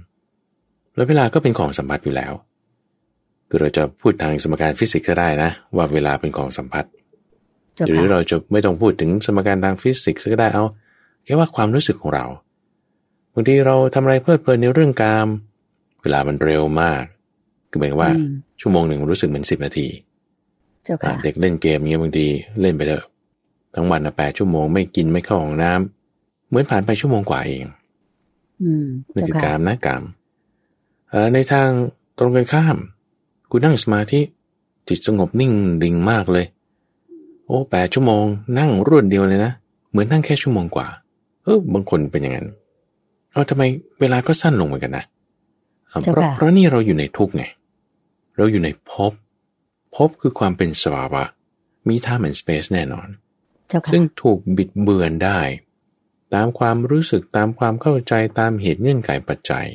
[0.95, 2.33] แล้วเวลาก็เป็นของสัมผัสอยู่แล้ว
[3.49, 6.85] คือเราจะพูดทางสมการฟิสิกส์ก็ได้นะ ว่าเวลาเป็นของสัมผัส
[7.75, 10.65] เจ้าหรือค่ะเราจะไม่ต้องพูดถึงสมการทางฟิสิกส์ก็ได้เอา
[11.25, 12.25] แค่ว่าความรู้สึกของเรา
[13.33, 15.27] บางทีเราทำอะไรเพลิดเพลินในเรื่องกาม
[16.01, 17.03] เวลามันเร็วมาก
[17.69, 19.87] คือเหมือนว่าอืมชั่วโมงหนึ่งรู้สึกเหมือนสิบนาที
[20.83, 22.27] เจ้าอะค่ะเด็กเล่นเกมเงี้ยบางที
[22.61, 23.03] เล่นไปเถอะ
[23.77, 27.65] ทั้งวันนะแปดชั่วโมงไม่กินไม่เข้าห้องน้ำเหมือนผ่านไปชั่วโมงกว่าเอง
[28.63, 30.03] อืมนั่นเจ้าคือค่ะกามนะกาม
[31.09, 31.69] เอ่อในทาง
[32.17, 32.77] ตรงกันข้าม
[33.49, 34.21] คุณนั่งสมาธิ
[34.87, 35.51] จิตสงบนิ่ง
[35.83, 36.45] ดิ่งมากเลย
[37.45, 38.23] โอ้แปดชั่วโมง
[38.59, 39.51] นั่งรวดเดียวเลยนะ
[39.89, 40.87] เหมือนนั่งแค่ชั่วโมงกว่า
[41.43, 42.47] เออบางคนเป็นอย่างนั้น
[43.31, 43.63] เอาทำไม
[43.99, 45.05] เวลาก็สั้นลงเหมือนกันนะ
[45.91, 47.43] อะเพราะเพราะนี่เราอยู่ในทุกข์ไง
[48.37, 49.13] เราอยู่ในภพ
[49.95, 51.23] ภพคือความเป็นสภาวะ
[51.87, 53.26] มีท่าเหมือนสเปซแน่นอนเจ้าค่ะ
[53.91, 55.39] ซึ่งถูกบิดเบือนได้
[56.33, 59.67] ตามความรู้สึกตามความเข้าใจตามเหตุเงื่อนไขปัจจัย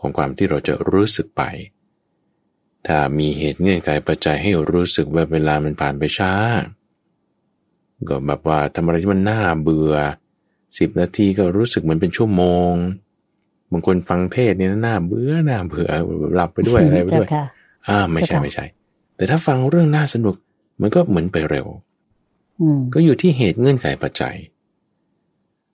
[0.00, 1.42] ของความที่เราจะรู้สึกไป
[2.86, 6.32] ถ้ามีเหตุเงื่อนไขปัจจัยให้รู้สึกว่าเวลามันผ่านไปช้า
[8.08, 9.94] ก็แบบว่าทำอะไรที่มันน่าเบื่อ
[10.78, 12.72] สิบนาทีก็รู้สึกเหมือนเป็นชั่วโมง
[13.72, 15.90] บางคนฟังเทศเนี่ยน่าเบื่อน่าเบื่อ
[16.34, 17.44] หลับไปด้วยอะไรไปเจ้าด้วยค่ะ
[17.88, 18.64] อ่าไม่ใช่เจ้าค่ะไม่ใช่
[19.16, 20.36] แต่ถ้าฟังเรื่องน่าสนุก
[20.80, 21.87] มันก็เหมือนไปเร็วอืม
[22.94, 24.36] ก็อยู่ที่เหตุเงื่อนไขปัจจัย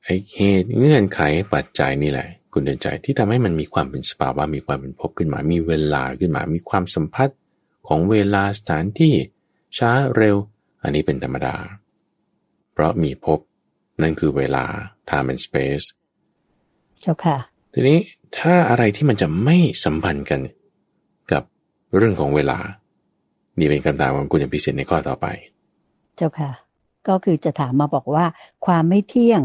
[0.05, 1.20] ไอเหตุเงื่อนไข
[1.55, 7.39] ปัจจัยนี่แหละ คุณเดินใจที่ทำให้มันมีความเป็นสภาวะมีความเป็นภพขึ้นมา มีเวลาขึ้นมา มีความสัมพัทธ์
[7.89, 9.14] ของเวลาสถานที่
[9.78, 10.37] ช้าเร็ว
[10.82, 11.57] อันนี้เป็นธรรมดา
[12.72, 13.39] เพราะมีภพ
[14.03, 14.64] นั่นคือเวลา
[15.09, 15.87] time and space
[17.01, 17.37] เจ้าค่ะ
[17.72, 17.99] ทีนี้
[18.39, 20.41] ถ้าอะไรที่มันจะไม่สัมพันธ์กัน
[21.32, 21.43] กับ
[21.97, 22.59] เรื่องของเวลา
[23.59, 25.26] นี่เป็นคำถามของคุณอภิสิทธิ์ในข้อต่อไป
[26.16, 26.51] เจ้าค่ะ
[27.09, 28.25] ก็คือจะถามมาบอกว่า
[28.67, 29.41] ความไม่เที่ยง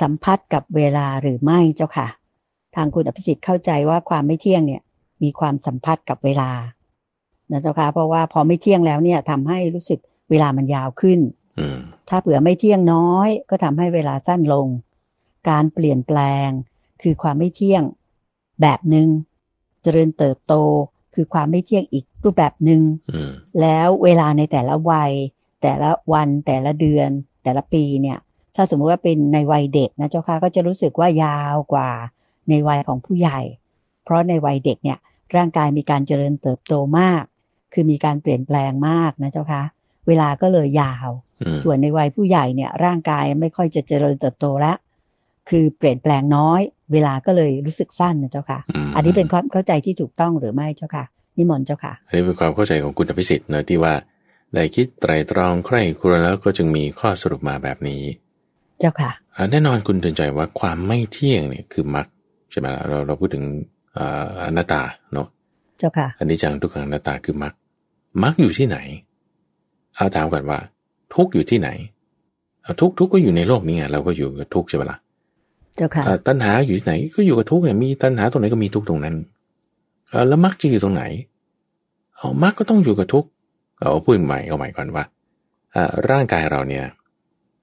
[0.00, 2.08] สัมพัทธ์กับเวลาหรือไม่เจ้าค่ะ
[2.74, 4.82] ทางคุณอภิสิทธิ์เข้าใจว่าความไม่เที่ยงเนี่ย
[5.22, 6.50] มีความสัมพัทธ์กับเวลา
[7.50, 10.00] นะเจ้าค่ะเพราะว่าพอไม่เที่ยงแล้วเนี่ยทำให้รู้สึก
[10.30, 11.20] เวลามันยาวขึ้น
[11.58, 14.66] อืมถ้าเผื่อไม่เที่ยงน้อย ก็ทำให้เวลาสั้นลง
[15.48, 16.48] การเปลี่ยนแปลง
[17.02, 17.82] คือความไม่เที่ยง
[18.60, 19.08] แบบหนึ่ง
[19.82, 20.54] เจริญเติบโต
[21.14, 25.12] คือความไม่เที่ยงอีกรูปแบบหนึ่งอืมแล้วเวลาในแต่ละวัย
[25.64, 27.10] แต่ละวันแต่ละเดือน
[27.44, 28.18] แต่ละปีเนี่ย
[28.56, 31.90] ถ้าสมมุติว่าเป็นในวัยเด็กนะเจ้าค่ะก็จะรู้สึกว่ายาวกว่า
[32.48, 33.40] ในวัยของผู้ใหญ่
[34.04, 34.98] เพราะในวัยเด็กเนี่ย
[35.36, 37.22] ร่างกายมีการเจริญเติบโตมาก
[37.72, 39.62] คือมีการเปลี่ยนแปลงมากนะเจ้าค่ะ
[40.08, 41.08] เวลาก็เลยยาว
[41.42, 44.76] อืมส่วนในวัยผู้ใหญ่เนี่ย ร่างกายไม่ค่อยจะเจริญเติบโตแล้ว
[45.50, 46.60] คือเปลี่ยนแปลงน้อย
[46.92, 48.58] เวลาก็เลยรู้สึกสั้นนะเจ้าค่ะ
[48.88, 51.04] มอันนี้เป็นความเข้าใจที่ถูกต้องหรือไม่เจ้าค่ะ
[51.36, 53.92] นิมนต์เจ้าค่ะอันนี้เป็นความเข้าใจของคุณอภิสิทธิ์นะที่ว่า
[54.54, 58.02] ได้คิดไตรตรองใคร่ครวญแล้วก็จึงมีข้อสรุปมาแบบนี้
[58.80, 62.06] เจ้าค่ะอ่าแน่นอนคุณเตือนใจว่าความไม่เที่ยงเนี่ยคือมรรค
[62.50, 63.44] ใช่ไหมล่ะเราเราพูดถึง
[63.96, 64.82] อ่าอนัตตา
[65.12, 65.26] เนาะ
[65.78, 67.54] เจ้าค่ะ อันนี้จังทุกขังอนัตตาคือมรรค
[68.22, 68.78] มรรคอยู่ที่ไหน
[69.94, 70.58] เอาถามก่อนว่า
[71.14, 71.68] ทุกข์อยู่ที่ไหน
[72.62, 74.98] เอาทุกข์ทุกข์ก็อยู่ในโลกนี้ไงเราก็อยู่กับทุกข์ใช่ไหมล่ะ
[75.76, 79.14] เจ้าค่ะอ่าตัณหาอยู่ที่ไหนก็อยู่กับทุกข์เนี่ยมีตัณหาตรงไหนก็มีทุกข์ตรงนั้น
[80.08, 81.04] เอ่อแล้วมรรคจะอยู่ตรงไหน
[82.16, 83.28] เอามรรคก็ต้องอยู่กับทุกข์
[83.84, 85.04] เอาพูดใหม่เอาใหม่ก่อนว่า
[85.74, 86.84] อ่าร่างกายเราเนี่ย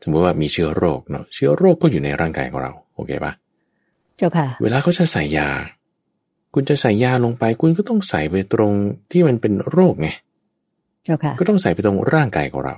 [0.03, 3.33] สมมติว่ามีเชื้อโรคเนาะเชื้อโรคก็อยู่ในร่างกายของเราโอเคปะ
[4.17, 5.49] เจ้าค่ะ เวลาเขาจะใส่ยา
[6.53, 8.73] คุณจะใส่ยาลงไป คุณก็ต้องใส่ไปตรง
[9.11, 10.09] ที่มันเป็นโรคไง
[11.03, 12.75] เจ้าค่ะก็ต้องใส่ไปตรงร่างกายของเรา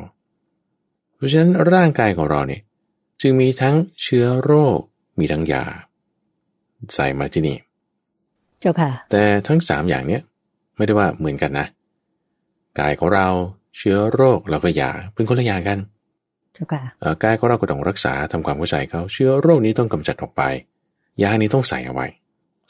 [1.15, 2.61] เพราะฉะนั้นร่างกายของเราเนี่ย
[3.21, 4.77] จึงมีทั้งเชื้อโรค
[5.19, 5.63] มีทั้งยา
[6.95, 7.57] ใส่มาที่นี่
[8.59, 10.21] เจ้าค่ะ แต่ทั้งสามอย่างเนี้ย
[10.77, 11.67] ไม่ได้ว่าเหมือนกันนะ
[12.79, 13.27] กายของเรา
[13.77, 15.79] เชื้อโรคแล้วก็ยาเป็นคนละอย่างกัน
[16.53, 20.41] เจ้าค่ะเอ่อกายของเราก็ต้องรักษาทำความเข้าใจเขาเชื้อโรคนี้ต้องกำจัดออกไป
[21.23, 22.07] ยานี้ต้องใส่เอาไว้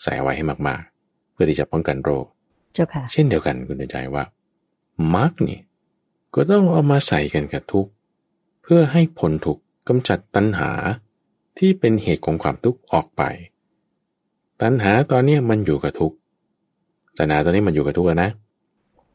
[0.03, 2.25] ใส่เอาไว้ให้มากๆ เพื่อที่จะป้องกันโรค
[2.73, 4.23] เจ้าค่ะเช่นเดียวกันคุณเดินใจว่า
[5.13, 5.59] มาร์กนี่
[6.35, 7.91] ก็ต้องเอามาใส่กันกับทุกข์
[8.63, 10.71] เพื่อให้ผลทุกข์กำจัดตัณหา
[11.57, 13.21] ที่เป็นเหตุของความทุกข์ออกไป
[14.61, 16.15] ตัณหาตอนเนี้ยมันอยู่กับทุกข์
[17.17, 18.29] ตัณหาตอนนี้มันอยู่กับทุกข์แล้วนะ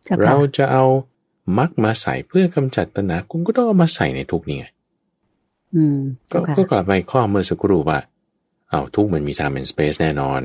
[0.05, 0.85] เจ้าค่ะเราจะเอา
[1.59, 4.67] มักมาใส่เพื่อกำจัดตัณหาคุณก็ต้องเอามาใส่ในทุกข์นี่ไง
[5.75, 5.99] อืม
[6.33, 7.99] ก็เจ้าค่ะก็กลับไปข้อเมื่อสักครู่ว่า
[8.71, 10.43] เอาทุกข์มันมี time and space แน่นอน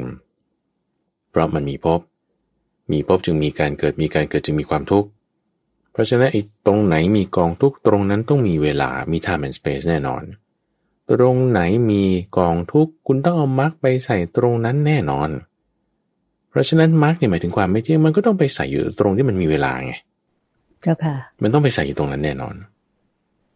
[1.29, 1.99] เพราะมันมีภพ
[2.91, 5.09] มีภพจึงมีการเกิดมีการเกิดจึงมีความทุกข์
[5.91, 10.23] เพราะฉะนั้นไอ้ตรงไหนมีกองทุกข์ตรงนั้นต้องมีเวลามี time and space แน่นอน
[11.11, 12.03] ตรงไหนมี
[12.37, 15.29] กองทุกข์คุณต้องเอามักไปใส่ตรงนั้นแน่นอน
[16.53, 19.93] เพเพราะฉะนั้นมาร์กเนี่ยหมายถึงความไม่เที่ยงมันก็ต้องไปใส่อยู่ตรงที่มันมีเวลาไง
[20.81, 22.55] เจ้าค่ะ มันต้องไปใส่อยู่ตรงนั้นแน่นอน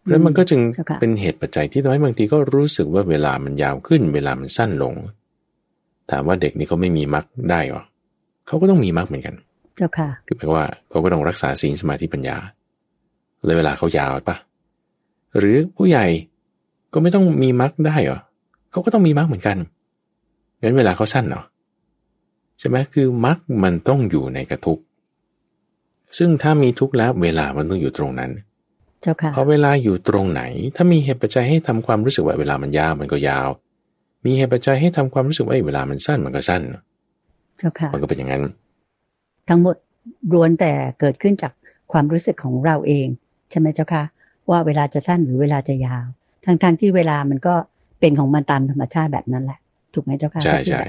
[0.09, 0.59] แล้วมันก็จึง
[0.99, 4.93] เป็นเหตุปัจจัยที่ทำให้บางทีก็รู้สึกว่าเวลามันยาวขึ้น เวลามันสั้นลง
[6.11, 7.83] ถามว่าเด็กนี่เขาไม่มีมรรคได้หรอ
[8.47, 9.35] เขาก็ต้องมีมรรคเหมือนกัน
[9.77, 12.37] เจ้าค่ะคือแปลว่าเขาก็ต้องรักษาศีลสมาธิปัญญา
[13.45, 14.35] เลยเวลาเขายาวปะ
[15.37, 16.05] หรือผู้ใหญ่
[16.93, 18.19] ก็ไม่ต้องมีมรรคได้หรอ
[18.71, 19.57] เขาก็ต้องมีมรรคเหมือนกัน
[20.61, 21.45] งั้นเวลาเขาสั้นเนาะ
[22.59, 24.79] ใช่ไหมคือมรรคมันต้องอยู่ในกระทุก
[26.17, 28.31] ซึ่งถ้ามีทุกข์แล้วเวลามันต้องอยู่ตรงนั้น
[29.01, 30.41] เจ้าค่ะพอเวลาอยู่ตรงไหน
[30.75, 33.47] ถ้ามีเหตุปัจจัยให้ทำความรู้สึกว่าเวลามันยาวมันก็ยาว
[34.25, 36.61] มีเหตุปัจจัยให้ทำความรู้สึกว่าเวลามันสั้นมันก็สั้น
[37.57, 38.43] เจ้าค่ะมันก็เป็นอย่างนั้น
[39.49, 39.75] ทั้งหมด
[40.33, 41.53] รวนแต่เกิดขึ้นจาก
[41.91, 43.07] ความรู้สึกของเราเอง
[43.49, 44.03] ใช่ไหมเจ้าค่ะ
[44.49, 46.05] ว่าเวลาจะสั้นหรือเวลาจะยาว
[46.45, 47.55] ทั้งๆทที่เวลามันก็
[47.99, 49.59] เป็นของมันตามธรรมชาติแบบนั้นแหละ
[49.97, 50.83] ถูกไหมเจ้าค่ะใช่ใช่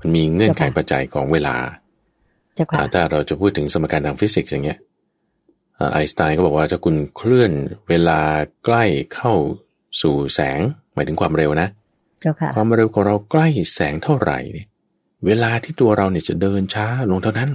[0.00, 1.56] มันมีเงื่อนไขปัจจัยของเวลา
[2.94, 4.78] ถ้าเราจะพูดถึงสมการทางฟิสิกส์อย่างเงี้ย
[5.92, 7.52] ไอน์สไตน์ก็บอกว่าถ้าคุณเคลื่อน
[7.88, 8.20] เวลา
[8.64, 8.84] ใกล้
[9.14, 9.32] เข้า
[10.02, 10.60] สู่แสง
[10.94, 11.68] หมายถึงความเร็วนะ
[12.54, 14.66] ความเร็วของเราใกล้แสงเท่าไหร่เนี่ย
[15.26, 17.50] เวลาที่ตัวเราเนี่ยจะเดินช้าลงเท่านั้น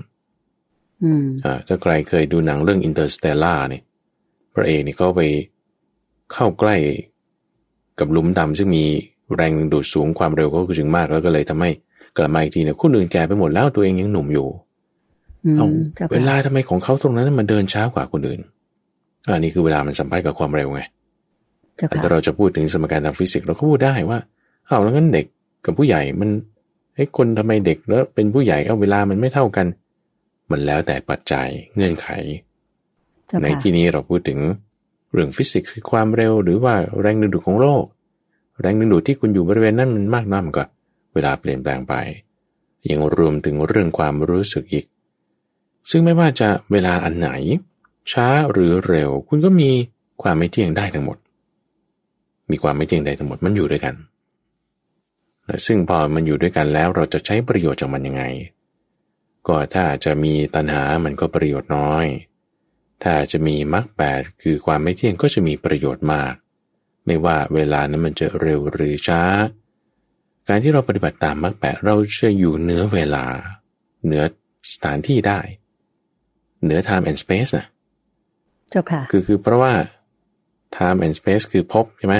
[1.04, 3.84] อืมอ่าถ้าใครเคยดูหนังเรื่อง Interstellar เนี่ย
[4.54, 5.22] พระเอกนี่ก็ไป
[6.34, 6.76] เข้าใกล้
[8.00, 8.86] กับหลุมดำซึ่งมี
[9.36, 11.70] แรงดูดสูงความเร็วก็จึงมากแล้วก็เลยทำให้
[12.18, 14.48] กลับมาอีกทีเนี่ยคนอื่นแก่ไปหมดแล้วตัวเองยังหนุ่มอยู่
[15.58, 15.68] เอา
[16.12, 18.40] เวลาทำไมของเขาตรงนั้นมันเดินช้ากว่าคนอื่น
[19.28, 20.82] อันนี้คือเวลามันสัมพันธ์กับความเร็วไง
[21.90, 24.20] แต่เราจะพูดถึงสมการทางฟิสิกส์เราก็พูดได้ว่า
[24.68, 25.26] เอาแล้วงั้นเด็ก
[25.66, 26.30] กับผู้ใหญ่มัน
[26.96, 29.68] ไอ้คนทำไมเด็กแล้วเป็นผู้ใหญ่เอาเวลามันไม่เท่ากัน
[30.52, 32.08] มันแล้วแต่ปัจจัยเงื่อนไข
[33.42, 34.40] ในที่นี้เราพูดถึง
[35.14, 37.84] เรื่องฟิสิกส์คือความเร็วหรือว่าแรงดึงดูดของโลก
[38.60, 40.66] แรงดึงดูดที่คุณอยู่บริเวณนั้นมันมากน้อยมันก็
[41.14, 41.94] เวลาเปลี่ยนแปลงไป
[42.92, 44.86] ยังรวมถึงเรื่องความรู้สึกอีก
[45.90, 47.30] ซึ่งไม่ว่าจะเวลาอันไหน
[48.12, 49.70] ช้าหรือเร็ว คุณก็มี
[50.22, 51.18] ความไม่เที่ยงได้ทั้งหมด
[52.52, 53.96] มีความไม่เที่ยงได้ทั้งหมดมันอยู่ด้วยกัน
[55.66, 58.24] ซึ่งพอมันอยู่ด้วยกันแล้วเราจะใช้ประโยชน์จากมันยังไง
[59.48, 62.06] ก็ถ้าจะมีตัณหามันก็ประโยชน์น้อย
[63.04, 66.34] ถ้าจะมีมรรคแปดคือความไม่เที่ยงก็จะมีประโยชน์มาก
[67.10, 69.22] ไม่ว่าเวลานั้นมันจะเร็วหรือช้า
[70.48, 73.26] การที่เราปฏิบัติตามมรรคแปดเราจะอยู่เหนือเวลา
[74.06, 74.24] เหนือ
[74.74, 75.40] สถานที่ได้
[76.64, 77.66] เหนือ time and space นะ
[78.70, 79.74] เจ้าค่ะ คือคือเพราะว่า
[80.76, 82.16] time and space คือพบใช่ไหม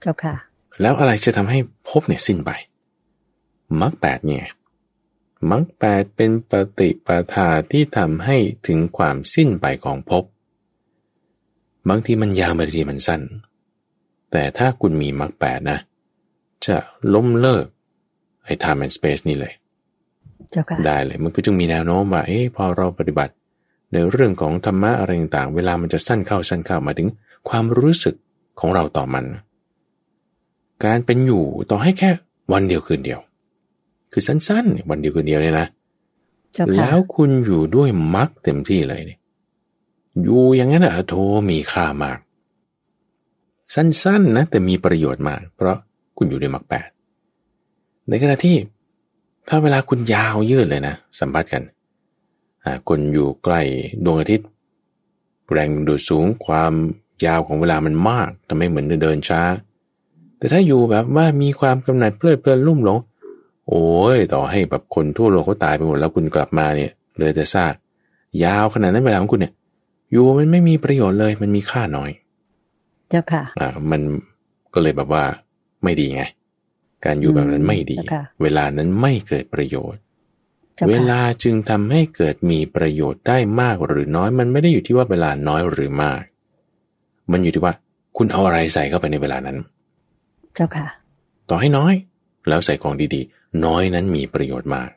[0.00, 0.34] เจ้าค่ะ
[0.80, 2.50] แล้วอะไรจะทำให้พบเนี่ยสิ้นไป
[3.80, 4.46] มรรคแปดเนี่ย
[5.50, 8.36] มรรคแปดเป็นปฏิปทาที่ทำให้
[8.66, 10.24] ถึงความสิ้นไปของพบ
[11.88, 13.22] บางทีมันยาวบางทีมันสั้น
[14.32, 15.78] แต่ถ้าคุณมีมรรคแปดนะ
[16.66, 16.76] จะ
[17.14, 17.66] ล้มเลิก
[18.44, 19.52] ไอ้ time and space นี่เลย
[20.86, 23.32] ได้เลยมันก็จึงมีแนวโน้มว่าเอ๊ะพอเราปฏิบัติ
[23.92, 27.08] ในเรื่องของธรรมะอะไรต่างๆ เวลามันจะสั้นเข้าสั้นเข้ามาถึง
[27.48, 28.14] ความรู้สึก
[28.60, 29.24] ของเราต่อมัน
[30.84, 32.10] การเป็นอยู่ต่อให้แค่
[32.52, 33.20] วันเดียวคืนเดียว
[34.12, 35.66] คือสั้นๆ วันเดียวคืนเดียวเนี่ยนะ
[36.76, 39.18] แล้วคุณอยู่ด้วยมักเต็มที่เลยเนี่ย
[40.22, 41.14] อยู่อย่างนั้นอะโท
[41.50, 42.18] มีค่ามาก
[43.74, 45.76] สั้นๆนะแต่มีประโยชน์มาก เพราะ
[46.18, 46.88] คุณอยู่ด้วยมักแปด
[48.08, 48.56] ในขณะที่
[49.48, 51.62] ถ้าเวลาคุณยาวยืดเลยนะ สัมผัสกัน
[52.88, 53.60] คนอยู่ใกล้
[54.04, 54.48] ดวงอาทิตย์
[55.50, 56.72] แรงดูดสูงความ
[57.26, 59.42] ยาวของเวลามันมากทำให้เหมือนเดินช้า
[60.38, 62.98] แต่ถ้าอยู่แบบว่ามีความกำหนัดเพลิดเพลินลุ่มหลง
[63.68, 67.74] โอ้ยต่อให้แบบคนทั่วโลกเขาตายไปหมดแล้วคุณกลับมาเนี่ยเลยแต่ซาก
[68.44, 69.52] ยาวขนาดนั้นเวลาของคุณเนี่ย
[70.10, 72.10] อยู่มันไม่มีประโยชน์เลยมันมีค่าน้อย
[73.10, 74.00] เจ้าค่ะอ่ามัน
[74.74, 75.24] ก็เลยแบบว่า
[75.84, 76.24] ไม่ดีไง
[77.04, 77.98] การอยู่แบบนั้นไม่ดี
[78.42, 80.02] เวลานั้นไม่เกิดประโยชน์
[80.88, 86.20] เวลาจึงทำให้เกิดมีประโยชน์ได้มากหรือน้อย มันไม่ได้อยู่ที่ว่าเวลาน้อยหรือมาก
[87.32, 87.74] มันอยู่ที่ว่า
[88.16, 89.56] คุณเอาอะไรใส่เข้าไปในเวลานั้น
[90.54, 90.86] เจ้าค่ะ
[91.50, 91.94] ต่อให้น้อย
[92.48, 94.90] แล้วใส่ของดีๆ น้อยนั้นมีประโยชน์มาก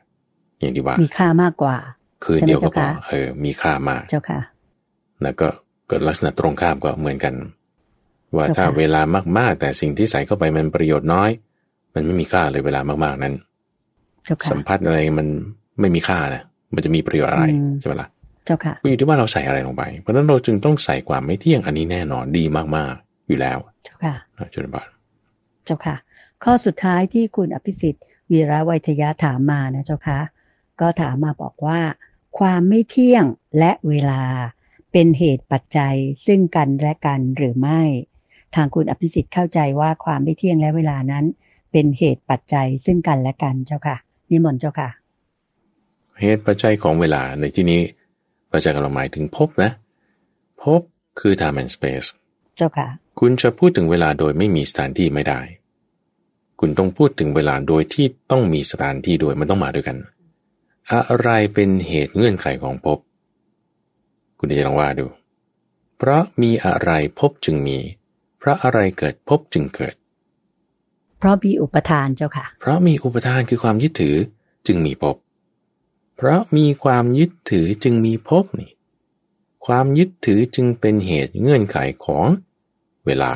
[0.60, 1.76] อย่างที่ว่า มีค่ามากกว่า
[2.24, 4.40] คือเดียวก็พอเออ มีค่ามาก เจ้าค่ะ
[5.22, 5.48] แล้วก็
[5.88, 7.34] เกิดลักษณะตรงข้ามก็เหมือนกัน
[8.36, 9.00] ว่าถ้าเวลา
[9.38, 11.30] มากๆ แต่สิ่งที่ใส่เข้าไปมันประโยชน์น้อย
[11.94, 13.34] มันไม่มีค่าเลยเวลามากๆนั้น
[14.50, 15.26] สัมผัสอะไรมัน
[15.80, 16.42] ไม่มีค่านะ
[16.74, 17.46] มันจะมีประโยชน์อะไร
[17.80, 18.08] ใช่ไหมล่ะ
[18.44, 22.44] เจ้าค่ะก็อยู่ที่ว่าเราใส่อะไรลงไป เพราะฉะนั้นเราจึงต้องใส่ความไม่เที่ยงอันนี้แน่นอนดี
[22.76, 24.14] มากๆอยู่แล้วเจ้าค่ะ
[24.54, 24.88] จุลบาล
[25.64, 25.96] เจ้าค่ะ
[26.44, 30.18] ข้อสุดท้ายที่คุณอภิสิทธิ์วีระวัทยะถามมานะเจ้าค่ะ
[30.80, 31.80] ก็ถามมาบอกว่า
[32.38, 33.24] ความไม่เที่ยง
[33.58, 34.22] และเวลา
[34.92, 37.82] เป็นเหตุปัจจัยซึ่งกันและกันหรือไม่
[38.54, 41.24] ทางคุณอภิสิทธิ์เข้าใจว่าความไม่เที่ยงและเวลานั้น
[41.72, 43.96] เป็นเหตุปัจจัยซึ่งกันและกันเจ้าค่ะ
[44.30, 44.88] นิมนต์เจ้าค่ะ
[46.20, 47.80] เหตุปัจจัยของเวลาในที่นี้
[48.52, 49.70] ปัจจัยกำลังหมายถึงภพนะ
[50.62, 50.80] ภพ
[51.20, 52.08] คือ time and space
[52.56, 52.88] เจ้าค่ะ
[53.20, 55.40] คุณจะพูดถึงเวลาโดยไม่มีสถานที่ไม่ได้
[56.60, 59.96] คุณต้องพูดถึงเวลาโดยที่ต้องมีสถานที่ด้วยมันต้องมาด้วยกัน
[60.92, 62.98] อะไรเป็นเหตุเงื่อนไขของภพ
[64.38, 65.06] คุณจะลองว่าดู
[65.96, 67.78] เพราะมีอะไรภพจึงมี
[68.44, 69.94] เพราะอะไรเกิดภพจึงเกิด
[71.18, 74.16] เพราะมีอุปทานเจ้าค่ะ เพราะมีอุปทานคือความยึดถือ
[74.66, 75.16] จึงมีภพ
[76.16, 78.70] เพราะมีความยึดถือจึงมีภพนี่
[79.66, 82.26] ความยึดถือจึงเป็นเหตุเงื่อนไขของ
[83.06, 83.32] เวลา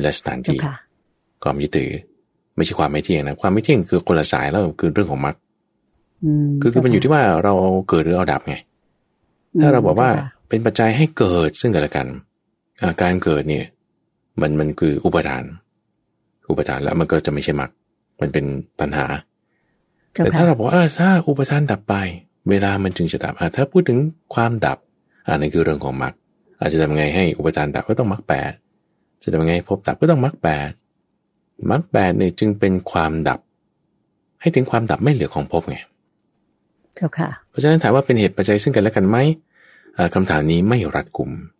[0.00, 0.76] และสถานเจ้าที่ค่ะ
[1.42, 1.92] ความยึดถือ
[2.56, 5.36] ไม่ใช่ความไม่เที่ยงนะความไม่เที่ยงคือคนละสายแล้วคือเรื่องของมรรค
[6.24, 7.54] อืมคือคือมันอยู่ที่ว่าเรา
[7.88, 8.56] เกิดหรือเอาดับไง
[9.60, 10.10] ถ้าเราบอกว่า
[10.48, 12.06] เป็นปัจจัยให้เกิดซึ่งกันและกัน
[12.82, 13.66] อาการเกิดเนี่ย
[14.40, 15.44] มันมันคืออุปทาน
[16.50, 17.70] อุปทานแล้วมันก็จะไม่ใช่มรรค
[18.20, 18.44] มันเป็น
[18.80, 19.06] ตัณหา
[20.12, 21.94] เจ้าแต่ค่ะถ้าเราบอกว่าอ่าถ้าอุปทานดับไป
[22.50, 23.98] เวลามันจึงจะดับอ่าถ้าพูดถึง
[24.34, 24.78] ความดับ
[25.28, 26.14] อันนั้นคือเรื่องของมรรค
[26.60, 28.52] อาจจะทำไงให้อุปทานดับก็ต้องมรรคแปด
[29.22, 30.70] จะทำไงให้ภพดับก็ต้องมรรคแปด
[31.70, 33.40] มรรคแปดเนี่ยจึงเป็นความดับ
[34.40, 35.76] ให้ถึงความดับไม่เหลือของภพไง
[36.94, 39.16] เจ้าค่ะ เพราะฉะนั้นถามว่าเป็นเหตุปัจจัยซึ่งกันและกันไหม
[39.96, 41.59] อ่าคำถามนี้ไม่รัดกุมเ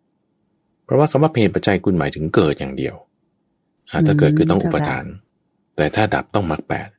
[0.91, 2.95] ราะว่าคำว่าเป็นเหตุปัจจัยคุณหมายถึงเกิดอย่างเดียว
[3.91, 5.05] อ่าถ้าเกิดคือต้องอุปทาน
[5.75, 6.89] แต่ถ้าดับต้องมรรคแปด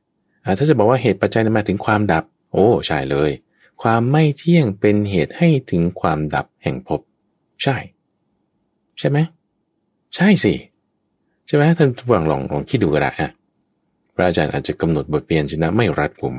[0.44, 3.30] อ่าถ้าจะบอกว่าเหตุปัจจัยนั้นมาถึงความดับ โอ้ใช่เลย
[3.82, 7.00] ความไม่เที่ยงเป็นเหตุให้ถึงความดับแห่งภพ
[7.62, 7.76] ใช่
[8.98, 9.18] ใช่ไหม
[10.14, 10.54] ใช่สิ
[11.46, 13.30] ใช่ไหมท่านผู้ฟังลองลองคิดดูก็ได้อะ
[14.14, 16.36] พระอาจารย์อาจจะกำหนดบทเพียนชนะไม่รัดกุม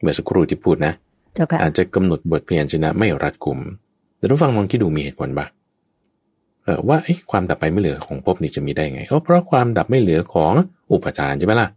[0.00, 0.92] เมื่อสักครู่ที่พูดนะ
[1.34, 3.58] เจ้าค่ะอาจจะกำหนดบทเพียนชนะไม่รัดกุม
[4.18, 5.57] แต่ทุกฟังลองคิดดูมีเหตุผลปะเออ
[6.88, 10.52] ว่าเอ้ความดับไปไม่เหลือของภพนี้จะมีได้ไงเออเพราะความดับไม่เหลือของ
[10.92, 11.68] อุปทานใช่ไหมล่ะ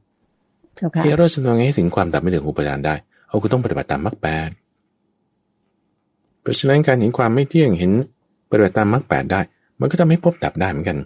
[0.76, 2.96] เจ้าค่ะเฮ้ยเราจะทำไงให้ถึงความดับไม่เหลือของอุปทานได้
[3.28, 4.50] เอาคุณต้องปฏิบัติตามมรรคแปด
[6.42, 7.92] เพราะฉะนั้นการเห็นความไม่เที่ยงเห็น
[8.50, 9.42] ปฏิบัติตามมรรคแปดได้
[9.80, 10.98] มันก็ทำให้ภพดับได้เหมือนกัน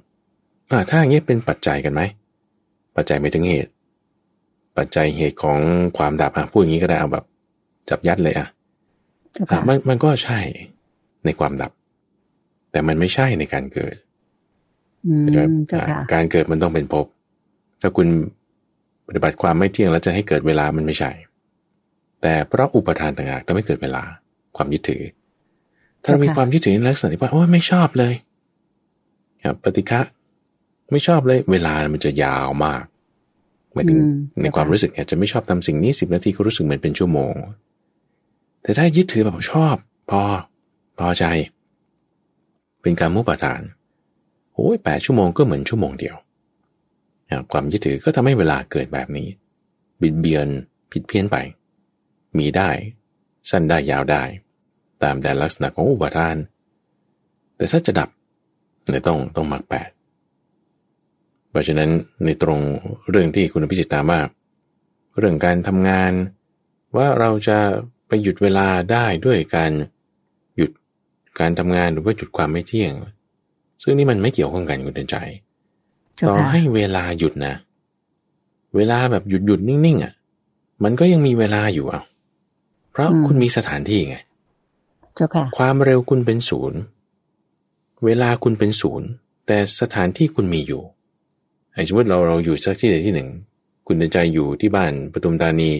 [0.71, 2.01] อ่าถ้าอย่างนี้เป็นปัจจัยกันไหม
[2.95, 3.71] ปัจจัยไม่ถึงเหตุ
[4.77, 5.59] ปัจจัยเหตุของ
[5.97, 7.25] ความดับอะพูดอย่างนี้ก็ได้เอาแบบ
[7.89, 8.47] จับยัดเลยอะ
[9.33, 10.39] เจ้าอะค่ะมันมันก็ใช่
[11.25, 11.71] ในความดับ
[12.75, 13.95] แต่มันไม่ใช่ในการเกิด
[15.07, 17.05] อืมเข้าใจไหมเจ้าอะค่ะการเกิดมันต้องเป็นภพ
[17.81, 18.07] ถ้าคุณ
[19.07, 21.11] ปฏิบัติความไม่เที่ยงแล้วจะให้เกิดเวลามันไม่ใช่
[22.21, 24.03] แต่เพราะอุปทานต่างหากทำให้เกิดเวลา
[24.57, 25.03] ความยึดถือ
[26.03, 28.13] ถ้าเรามีความยึดถือในลักษณะที่ว่าโอ้ยไม่ชอบเลย
[29.43, 30.01] ครับปฏิฆะ
[30.91, 32.83] ไม่ชอบเลย เวลามันจะยาวมาก
[33.73, 37.33] หมายถึงอืมในความรู้สึกเนี่ยจะไม่ชอบทำสิ่งนี้สิบนาทีก็รู้สึกเหมือนเป็นชั่วโมง
[38.63, 39.75] แต่ถ้ายึดถือแบบชอบ
[40.09, 40.21] พอ
[40.99, 41.25] พอใจ
[42.85, 43.61] เป็นการมุปาทาน
[44.53, 46.15] โอ้ยแปดชั่วโมงก็เหมือนชั่วโมงเดียว
[47.51, 49.27] ความยึดถือก็ทำให้เวลาเกิดแบบนี้
[50.01, 50.47] บิดเบียน
[50.91, 51.37] ผิดเพี้ยนไป
[52.37, 52.69] มีได้
[53.49, 54.23] สั้นได้ยาวได้
[55.03, 56.35] ตามแต่ลักษณะของอุปทาน
[57.55, 58.09] แต่ถ้าจะดับ
[58.89, 59.89] เนี่ยต้องต้องมักแปด
[61.49, 61.89] เพราะฉะนั้น
[62.25, 62.59] ในตรง
[63.09, 64.19] เรื่องที่คุณพิจิตตามว่า
[65.17, 66.11] เรื่องการทำงาน
[66.95, 67.57] ว่าเราจะ
[68.07, 69.71] ไปหยุดเวลาได้ด้วยการ
[71.39, 72.93] การทำงานหรือว่าหยุดความไม่เที่ยง
[73.81, 75.17] ซึ่งนี่มันไม่เกี่ยวข้องกันคุณเดินใจ
[76.15, 77.53] เจ้าต่อค่ะให้เวลาหยุดนะ
[78.75, 80.13] เวลาแบบหยุดหยุดนิ่งๆอะ
[80.83, 82.01] มันก็ยังมีเวลาอยู่อะ
[82.91, 84.17] เพราะคุณมีสถานที่ไง
[85.15, 86.79] เจ้าค่ะ ความเร็วคุณเป็นศูนย์
[88.05, 89.07] เวลาคุณเป็นศูนย์
[89.47, 90.81] แต่สถานที่คุณมีอยู่
[91.73, 93.29] ไอ้สมมติเราเราอยู่สักที่ใดที่หนึ่ง
[93.87, 95.71] คุณเดินใจอยู่ที่บ้านปทุมธานี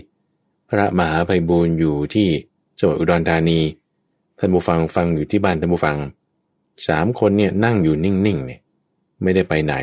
[0.69, 2.27] พระมหาไพบูลย์อยู่ที่
[2.77, 3.59] จังหวัดอุดรธานี
[4.39, 5.97] ท่านผู้ฟังฟังอยู่ที่บ้านท่านผู้ฟัง
[6.87, 8.59] สามคนเนี่ยนั่งอยู่นิ่งๆเนี่ย
[9.23, 9.75] ไม่ได้ไปไหน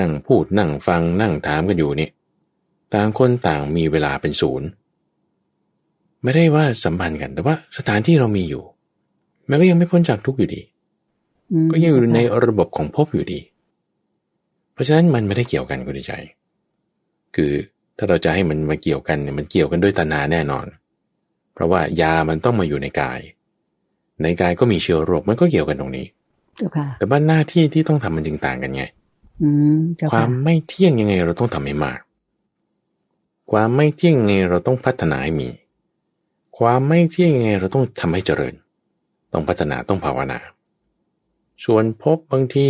[0.00, 2.08] นั่งพูดนั่งฟังนั่งถามกันอยู่นี่
[2.94, 4.68] ต่างคนต่างมีเวลาเป็นศูนย์
[6.22, 8.62] ไม่ได้ว่าสัมพันธ์กัน แต่ว่าสถานที่เรามีอยู่
[9.48, 10.62] มันก็ยังไม่พ้นจากทุกข์อยู่ดี
[11.52, 13.40] อืมก็ยังอยู่ในระบบของภพอยู่ดี
[14.72, 16.12] เพราะฉะนั้นมันไม่ได้เกี่ยวกันคุณใจ
[17.36, 17.52] คือ
[17.98, 20.66] ถ้าเราจะให้มันมาเกี่ยวกันเนี่ยมันเกี่ยวกันด้วยตัณหาแน่นอน
[21.54, 23.20] เพราะว่ายามันต้องมาอยู่ในกาย
[24.22, 26.06] ในกายก็มีเชื้อโรคมันก็เกี่ยวกันตรงนี้
[26.56, 28.84] เจ้าค่ะแต่ว่าหน้าที่ที่ต้องทำมันจึงต่างกันไง
[29.42, 32.00] อืมเจ้าควาค่ะมไม่เที่ยงยังไงเราต้องทำให้มาก
[33.50, 35.48] ความไม่เที่ยงยังไงเราต้องพัฒนาให้มี
[36.58, 38.54] ความไม่เที่ยงยังไงเราต้องทำให้เจริญ
[39.32, 40.38] ต้องพัฒนาต้องภาวนา
[41.64, 42.66] ส่วนพบบางที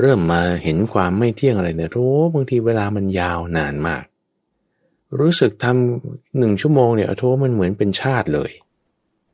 [0.00, 4.04] เริ่มมาเห็นความไม่เที่ยงอะไรเนี่ยโอ้บางทีเวลามันยาวนานมาก
[5.20, 8.50] รู้สึกทำหนึ่งชั่วโมงเนี่ยโทมันเหมือนเป็นชาติเลย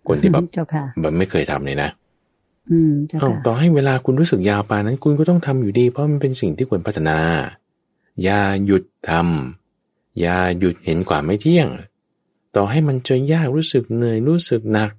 [0.08, 1.90] คนที่แบบเจ้าค่ะแบบไม่เคยทำเนี่ยนะ
[2.70, 7.18] อืมเจ้าอ้าวค่ะต่อให้เวลาคุณรู้สึกยาวปานนั้น คุณก็ต้องทำอยู่ดี เพราะมันเป็นสิ่งที่ควรพัฒนา
[8.22, 11.68] อย่าหยุดทำอย่าหยุดเห็นความไม่เที่ยง
[12.54, 14.90] ตต่อให้มันจะยากรู้สึกเหนื่อยรู้สึกหนัก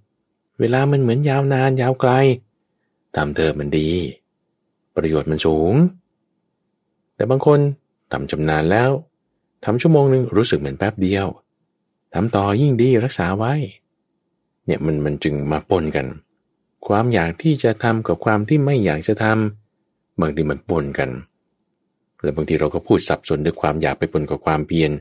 [0.60, 2.12] เวลามันเหมือนยาวนานยาวไกล
[3.16, 3.90] ตามเธอมันดี
[4.96, 5.74] ประโยชน์มันสูง
[7.16, 7.60] แต่บางคน
[8.12, 8.92] ทำชำนาญแล้ว
[9.66, 11.28] ทำชั่วโมงหนึ่งรู้สึกเหมือนแป๊บเดียว
[12.14, 13.54] ทำต่อยิ่งดีรักษาไว้
[14.70, 16.08] เนี่ยมันมันจึงมาปนกัน
[16.88, 21.10] ความอยากที่จะทำกับความที่ไม่อยากจะทำบางทีมันปนกัน
[22.22, 24.92] แล้วบางทีเราก็พูดสับสนด้วยความอยากไปปนกับความเพียร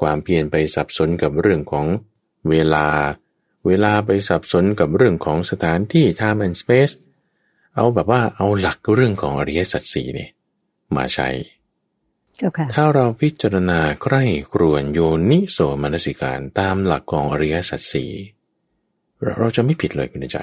[0.00, 1.86] ความเพียรไปสับสนกับเรื่องของ
[2.48, 2.86] เวลา
[3.66, 6.94] เวลาไปสับสนกับเรื่องของสถานที่ time and space
[7.74, 10.28] เอาแบบว่าเอาหลักเรื่องของอริยสัจสี่นี่
[10.96, 11.28] มาใช้
[12.74, 14.24] ถ้าเราพิจารณาใกล้
[14.54, 18.10] กรวนโยนิโสมนสิการตามหลักของอริยสัจสี่
[19.38, 20.38] เราจะไม่ผิดเลยคุณใจ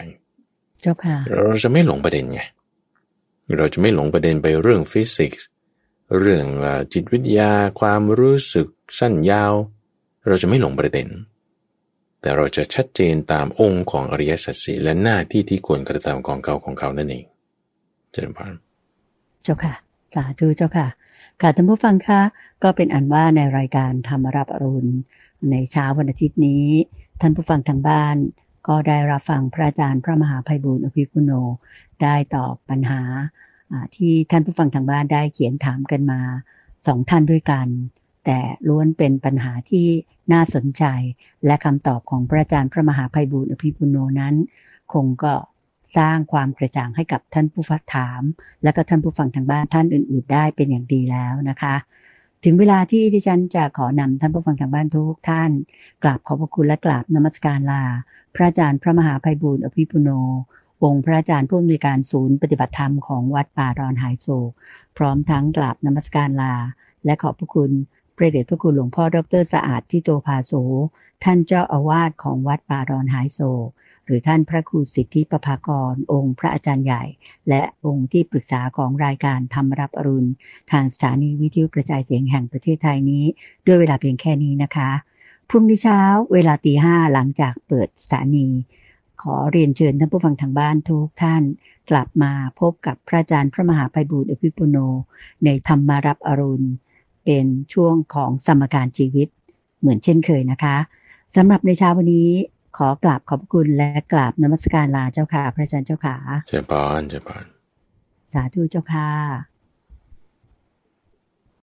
[0.82, 2.42] เจ้าค่ะเราจะไม่หลงประเด็นไง
[3.58, 5.48] เราจะไม่หลงประเด็นไปเรื่องฟิสิกส์
[6.20, 6.46] เรื่อง
[6.94, 8.68] จิตวิทยาความรู้สึก
[9.00, 9.54] สั้นยาว
[10.28, 11.08] เราจะไม่หลงประเด็น
[12.22, 17.26] แต่เราจะชัดเจนตามองค์ของอริยสัจสีและหน้าที่ที่ควรกระทำของเขาของเขานั่นเอง
[18.12, 18.54] เจริญพร
[19.44, 19.74] เจ้าค่ะ
[20.14, 20.88] สาธุเจ้าค่ะ
[21.42, 22.22] ค่ะท่านผู้ฟังคะ
[22.64, 24.92] ก็เป็นอันว่าในรายการธรรมรับอรุณ
[25.52, 26.68] ในเช้าวันอาทิตย์นี้
[27.22, 28.18] ท่านผู้ฟังทางบ้าน
[28.68, 31.32] ก็ได้รับฟังพระอาจารย์พระมหาภัยบุญอภิปุโน
[32.04, 33.02] ได้ตอบปัญหา
[33.96, 36.22] ที่ท่านผู้ฟังทางบ้านได้เขียนถามกันมา
[36.88, 37.68] สองท่านด้วยกัน
[38.26, 39.88] แต่ล้วนเป็นปัญหาที่
[40.34, 40.84] น่าสนใจ
[41.46, 44.36] และคำตอบของพระอาจารย์พระมหาภัยบุญอภิปุโนนั้น
[44.94, 45.34] คงก็
[45.98, 48.22] สร้างความกระจ่างให้กับท่านผู้ฟังถาม
[48.64, 51.76] และก็ท่านผู้ฟังทางบ้านท่านอื่น ๆ ได้เป็นอย่างดีแล้วนะคะ
[52.44, 55.52] ถึงเวลาที่ดิฉันจะขอนำท่านผู้ฟังทางบ้านทุกท่าน
[56.04, 57.84] กราบขอบพระคุณและกราบนมัสการลา
[58.36, 60.10] พระอาจารย์พระมหาภัยบุญอภิปุโน
[60.84, 64.52] องค์พระอาจารย์ผู้อำนวยการศูนย์ปฏิบัติธรรมของวัดป่าดอนหายโศก
[64.98, 66.56] พร้อมทั้งกราบนมัสการลา
[67.06, 67.72] และขอบพระคุณ
[68.16, 70.54] พระเดชพระคุณหลวงพ่อดรสะอาดที่โตภาโส
[71.24, 73.68] ท่านเจ้าอาวาสของวัดป่าดอนหายโศก
[74.08, 77.04] หรือท่านพระครูสิทธิประภากร องค์พระอาจารย์ใหญ่
[77.50, 80.32] และองค์ที่ปรึกษาของรายการธรรมรับอรุณ
[80.72, 83.26] ทางสถานีวิทยุกระจายเสียงแห่งประเทศไทยนี้
[83.66, 84.90] ด้วยเวลาเพียงแค่นี้นะคะ
[85.50, 86.00] พรุ่งนี้เช้า
[86.34, 88.48] เวลาตีห้าหลังจากเปิดสถานี
[89.22, 91.44] ขอเรียนเชิญท่านผู้ฟังทางบ้านทุกท่าน
[91.90, 94.78] กลับมาพบกับพระอาจารย์พระมหาไพบูลอภิปุโน
[95.46, 96.68] ในธรรมารับอรุณ
[97.26, 99.28] เป็นช่วงของสมการชีวิต
[99.80, 100.78] เหมือนเช่นเคยนะคะ
[101.36, 102.32] สำหรับในเช้าวันนี้
[102.78, 106.16] ขอกราบขอบคุณและกราบนมัสการลาเจ้าค่ะ พระอาจารย์เจ้าค่ะ
[106.48, 107.46] เจ้าปานเจ้าปาน
[108.34, 109.10] สาธุเจ้าค่ะ